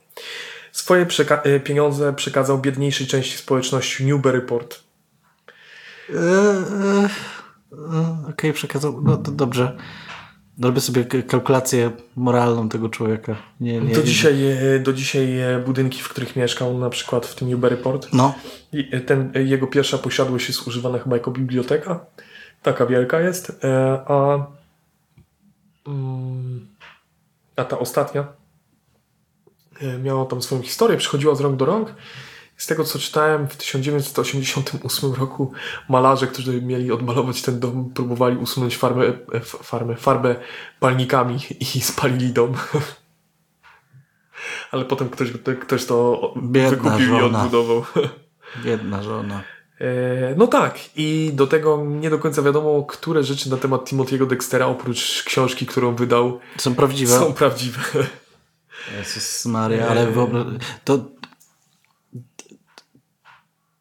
Swoje 0.73 1.05
przeka- 1.05 1.39
e, 1.43 1.59
pieniądze 1.59 2.13
przekazał 2.13 2.57
biedniejszej 2.59 3.07
części 3.07 3.37
społeczności 3.37 4.05
Newburyport. 4.05 4.79
Eee, 6.09 6.15
eee, 6.15 7.05
eee, 7.73 8.29
Okej, 8.29 8.53
przekazał. 8.53 9.01
No 9.01 9.17
to 9.17 9.31
dobrze. 9.31 9.77
Robię 10.61 10.81
sobie 10.81 11.05
kalkulację 11.05 11.91
moralną 12.15 12.69
tego 12.69 12.89
człowieka. 12.89 13.35
Nie, 13.59 13.81
nie, 13.81 13.95
Do 13.95 14.03
dzisiaj, 14.03 14.51
e, 14.75 14.79
do 14.79 14.93
dzisiaj 14.93 15.39
e, 15.39 15.59
budynki, 15.59 16.01
w 16.01 16.09
których 16.09 16.35
mieszkał, 16.35 16.77
na 16.77 16.89
przykład 16.89 17.25
w 17.25 17.35
tym 17.35 17.49
Newburyport, 17.49 18.07
No. 18.13 18.35
e, 18.91 18.99
ten, 18.99 19.31
e, 19.35 19.43
jego 19.43 19.67
pierwsza 19.67 19.97
posiadłość 19.97 20.47
jest 20.47 20.67
używana 20.67 20.99
chyba 20.99 21.15
jako 21.15 21.31
biblioteka. 21.31 22.05
Taka 22.61 22.85
wielka 22.85 23.19
jest. 23.19 23.59
E, 23.63 23.99
A, 24.07 24.45
mm, 25.87 26.67
a 27.55 27.63
ta 27.65 27.79
ostatnia 27.79 28.27
e, 29.81 29.97
miała 29.97 30.25
tam 30.25 30.41
swoją 30.41 30.61
historię, 30.61 30.97
przychodziła 30.97 31.35
z 31.35 31.41
rąk 31.41 31.55
do 31.55 31.65
rąk. 31.65 31.93
Z 32.57 32.67
tego 32.67 32.83
co 32.83 32.99
czytałem, 32.99 33.47
w 33.47 33.57
1988 33.57 35.13
roku 35.13 35.51
malarze, 35.89 36.27
którzy 36.27 36.61
mieli 36.61 36.91
odmalować 36.91 37.41
ten 37.41 37.59
dom, 37.59 37.89
próbowali 37.93 38.37
usunąć 38.37 38.77
farmę, 38.77 39.05
e, 39.33 39.39
farmę, 39.41 39.95
farbę 39.95 40.35
palnikami 40.79 41.37
i 41.75 41.81
spalili 41.91 42.33
dom. 42.33 42.53
Ale 44.71 44.85
potem 44.85 45.09
ktoś, 45.09 45.29
ktoś 45.61 45.85
to 45.85 46.33
Biedna 46.43 46.69
wykupił 46.69 47.15
i 47.15 47.19
żona. 47.19 47.39
odbudował. 47.39 47.85
Biedna 48.65 49.03
żona. 49.03 49.41
E, 49.81 50.35
No 50.37 50.47
tak, 50.47 50.79
i 50.95 51.31
do 51.33 51.47
tego 51.47 51.85
nie 51.85 52.09
do 52.09 52.19
końca 52.19 52.41
wiadomo, 52.41 52.83
które 52.83 53.23
rzeczy 53.23 53.49
na 53.49 53.57
temat 53.57 53.91
Timothy'ego 53.91 54.27
Dextera, 54.27 54.65
oprócz 54.67 55.23
książki, 55.23 55.65
którą 55.65 55.95
wydał, 55.95 56.39
Są 56.57 56.75
prawdziwe. 56.75 57.19
są 57.19 57.33
prawdziwe. 57.33 57.79
Jezus 58.97 59.45
Maria, 59.45 59.87
ale 59.87 60.11
wyobraź... 60.11 60.45
To... 60.83 61.05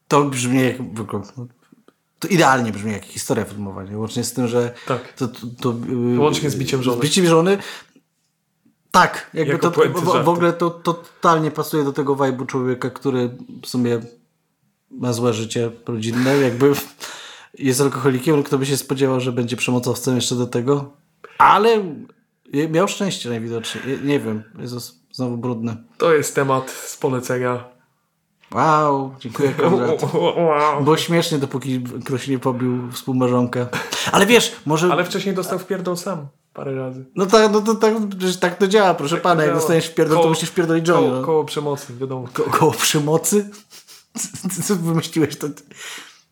To 0.08 0.24
brzmi 0.24 0.62
jak... 0.62 0.76
To 2.18 2.28
idealnie 2.28 2.72
brzmi 2.72 2.92
jak 2.92 3.04
historia 3.04 3.44
filmowa, 3.44 3.82
nie? 3.84 3.98
Łącznie 3.98 4.24
z 4.24 4.32
tym, 4.32 4.48
że... 4.48 4.74
Tak. 4.86 5.12
To, 5.12 5.28
to, 5.28 5.46
to, 5.60 5.74
yy, 5.88 6.20
Łącznie 6.20 6.50
z 6.50 6.56
biciem 6.56 6.82
żony. 6.82 6.98
Z 6.98 7.00
biciem 7.00 7.26
żony. 7.26 7.58
Tak, 8.90 9.30
jakby 9.34 9.52
Jako 9.52 9.70
to, 9.70 9.80
w, 10.00 10.24
w 10.24 10.28
ogóle 10.28 10.52
to, 10.52 10.70
to 10.70 10.94
totalnie 10.94 11.50
pasuje 11.50 11.84
do 11.84 11.92
tego 11.92 12.16
vibe'u 12.16 12.46
człowieka, 12.46 12.90
który 12.90 13.36
w 13.62 13.66
sumie 13.66 14.00
ma 14.90 15.12
złe 15.12 15.32
życie 15.32 15.70
rodzinne, 15.86 16.36
jakby 16.36 16.72
jest 17.58 17.80
alkoholikiem, 17.80 18.42
kto 18.42 18.58
by 18.58 18.66
się 18.66 18.76
spodziewał, 18.76 19.20
że 19.20 19.32
będzie 19.32 19.56
przemocowcem 19.56 20.14
jeszcze 20.16 20.34
do 20.34 20.46
tego. 20.46 20.92
Ale 21.38 21.84
miał 22.52 22.88
szczęście 22.88 23.28
najwidoczniej. 23.28 23.84
Nie- 24.04 24.20
wiem, 24.20 24.42
Jezus, 24.58 25.00
znowu 25.12 25.36
brudny. 25.36 25.76
To 25.98 26.12
jest 26.14 26.34
temat 26.34 26.70
z 26.70 26.96
polecenia. 26.96 27.64
Wow, 28.54 29.14
dziękuję 29.20 29.52
Konrad. 29.52 30.02
Wow. 30.14 30.84
Było 30.84 30.96
śmiesznie, 30.96 31.38
dopóki 31.38 31.84
ktoś 32.04 32.28
nie 32.28 32.38
pobił 32.38 32.90
współmarzonkę. 32.92 33.66
Ale 34.12 34.26
wiesz, 34.26 34.52
może... 34.66 34.92
Ale 34.92 35.04
wcześniej 35.04 35.34
dostał 35.34 35.58
w 35.58 35.66
pierdol 35.66 35.96
sam 35.96 36.26
parę 36.54 36.74
razy. 36.74 37.04
No 37.16 37.26
tak, 37.26 37.52
no 37.52 37.60
to 37.60 37.74
tak, 37.74 37.94
tak 38.40 38.58
to 38.58 38.68
działa, 38.68 38.94
proszę 38.94 39.16
pana. 39.16 39.42
Jak 39.42 39.50
działa. 39.50 39.60
dostaniesz 39.60 39.86
w 39.86 39.94
pierdol, 39.94 40.16
to 40.16 40.22
Koło- 40.22 40.28
musisz 40.34 40.50
pierdolić 40.50 40.86
żonie. 40.86 41.08
Koło, 41.08 41.22
koło 41.22 41.44
przemocy, 41.44 41.94
wiadomo. 41.96 42.28
Ko 42.32 42.42
koło 42.42 42.72
przemocy? 42.72 43.50
Co- 44.18 44.62
Co 44.62 44.76
wymyśliłeś 44.76 45.36
to? 45.36 45.46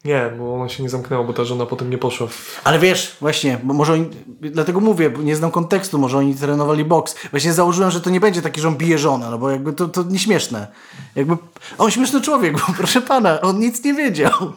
Nie, 0.04 0.32
bo 0.38 0.54
ono 0.54 0.68
się 0.68 0.82
nie 0.82 0.88
zamknęło, 0.88 1.24
bo 1.24 1.32
ta 1.32 1.44
żona 1.44 1.66
potem 1.66 1.90
nie 1.90 1.98
poszła 1.98 2.26
w... 2.26 2.60
Ale 2.64 2.78
wiesz, 2.78 3.16
właśnie, 3.20 3.60
bo 3.62 3.74
może 3.74 3.92
oni, 3.92 4.10
dlatego 4.40 4.80
mówię, 4.80 5.10
bo 5.10 5.22
nie 5.22 5.36
znam 5.36 5.50
kontekstu, 5.50 5.98
może 5.98 6.18
oni 6.18 6.34
trenowali 6.34 6.84
boks. 6.84 7.14
Właśnie 7.30 7.52
założyłem, 7.52 7.90
że 7.90 8.00
to 8.00 8.10
nie 8.10 8.20
będzie 8.20 8.42
taki, 8.42 8.60
że 8.60 8.68
on 8.68 8.76
bije 8.76 8.98
żonę, 8.98 9.30
no 9.30 9.38
bo 9.38 9.50
jakby 9.50 9.72
to, 9.72 9.88
to 9.88 10.02
nieśmieszne. 10.02 10.66
Jakby, 11.16 11.36
on 11.78 11.90
śmieszny 11.90 12.20
człowiek, 12.20 12.52
bo 12.52 12.60
proszę 12.78 13.02
pana, 13.02 13.40
on 13.40 13.58
nic 13.58 13.84
nie 13.84 13.94
wiedział. 13.94 14.52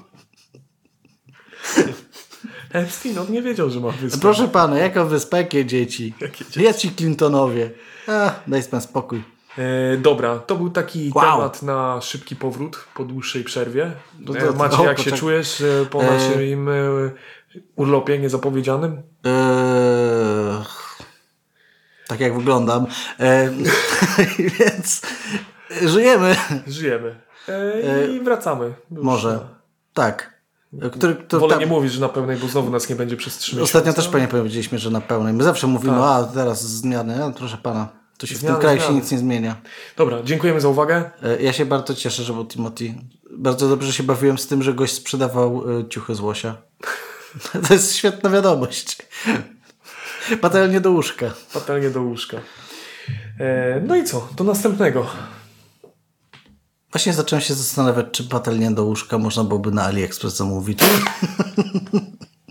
Epstein, 2.73 3.17
on 3.17 3.31
nie 3.31 3.41
wiedział, 3.41 3.69
że 3.69 3.79
ma 3.79 3.89
wyspę. 3.89 4.19
Proszę 4.19 4.47
pana, 4.47 4.77
jaka 4.77 5.05
wyspa, 5.05 5.37
jakie 5.37 5.65
dzieci? 5.65 6.13
Jakie 6.21 6.45
dzieci? 6.45 6.91
Clintonowie. 6.95 7.71
A, 8.07 8.33
daj 8.47 8.63
pan 8.63 8.81
spokój. 8.81 9.32
E, 9.57 9.97
dobra, 9.97 10.39
to 10.39 10.55
był 10.55 10.69
taki 10.69 11.11
Wow. 11.15 11.25
temat 11.25 11.61
na 11.63 12.01
szybki 12.01 12.35
powrót 12.35 12.85
po 12.95 13.03
dłuższej 13.05 13.43
przerwie. 13.43 13.91
No 14.19 14.35
e, 14.37 14.51
Macie, 14.51 14.83
jak 14.83 14.99
się 14.99 15.11
poczek- 15.11 15.19
czujesz 15.19 15.61
e, 15.61 15.85
po 15.85 16.03
naszym 16.03 16.69
e, 16.69 16.73
urlopie 17.75 18.19
niezapowiedzianym? 18.19 19.01
Eee, 19.23 20.63
tak 22.07 22.19
jak 22.19 22.37
wyglądam. 22.37 22.85
E, 23.19 23.49
więc 24.59 25.01
żyjemy. 25.81 26.35
Żyjemy. 26.67 27.15
E, 27.49 28.07
I 28.07 28.19
wracamy. 28.19 28.73
Już 28.91 29.03
Może. 29.03 29.39
Tak. 29.93 30.33
Który, 30.91 31.15
to, 31.15 31.39
Wolę 31.39 31.51
tam, 31.51 31.59
nie 31.59 31.65
mówić, 31.65 31.91
że 31.91 32.01
na 32.01 32.09
pełnej, 32.09 32.37
bo 32.37 32.47
znowu 32.47 32.71
nas 32.71 32.89
nie 32.89 32.95
będzie 32.95 33.17
przez 33.17 33.37
trzy 33.37 33.51
miesiące. 33.55 33.63
ostatnio 33.63 33.93
też 33.93 34.07
panie 34.07 34.27
powiedzieliśmy, 34.27 34.79
że 34.79 34.89
na 34.89 35.01
pełnej. 35.01 35.33
My 35.33 35.43
zawsze 35.43 35.67
mówimy, 35.67 36.03
a 36.03 36.23
teraz 36.23 36.61
zmiany. 36.63 37.33
Proszę 37.37 37.57
pana, 37.57 37.87
to 38.17 38.27
się 38.27 38.35
w 38.35 38.37
Zmiany, 38.37 38.55
tym 38.55 38.61
kraju 38.61 38.81
się 38.81 38.93
nic 38.93 39.11
nie 39.11 39.17
zmienia. 39.17 39.61
Dobra, 39.97 40.23
dziękujemy 40.23 40.61
za 40.61 40.67
uwagę. 40.67 41.11
E, 41.23 41.41
Ja 41.41 41.53
się 41.53 41.65
bardzo 41.65 41.95
cieszę, 41.95 42.23
że 42.23 42.33
był 42.33 42.45
Timothy. 42.45 42.93
Bardzo 43.31 43.69
dobrze 43.69 43.93
się 43.93 44.03
bawiłem 44.03 44.37
z 44.37 44.47
tym, 44.47 44.63
że 44.63 44.73
gość 44.73 44.93
sprzedawał 44.93 45.79
e, 45.79 45.89
ciuchy 45.89 46.15
z 46.15 46.19
łosia. 46.19 46.57
To 47.67 47.73
jest 47.73 47.95
świetna 47.95 48.29
wiadomość. 48.29 48.97
Patelnie 50.41 50.81
do 50.81 50.91
łóżka. 50.91 51.33
Patelnie 51.53 51.89
do 51.89 52.01
łóżka. 52.01 52.37
E, 53.39 53.81
no 53.87 53.95
i 53.95 54.03
co? 54.03 54.29
Do 54.37 54.43
następnego. 54.43 55.07
Właśnie 56.91 57.13
zacząłem 57.13 57.41
się 57.41 57.53
zastanawiać, 57.53 58.05
czy 58.11 58.23
patelnię 58.23 58.71
do 58.71 58.83
łóżka 58.83 59.17
można 59.17 59.43
byłoby 59.43 59.71
na 59.71 59.83
AliExpress 59.83 60.35
zamówić. 60.35 60.79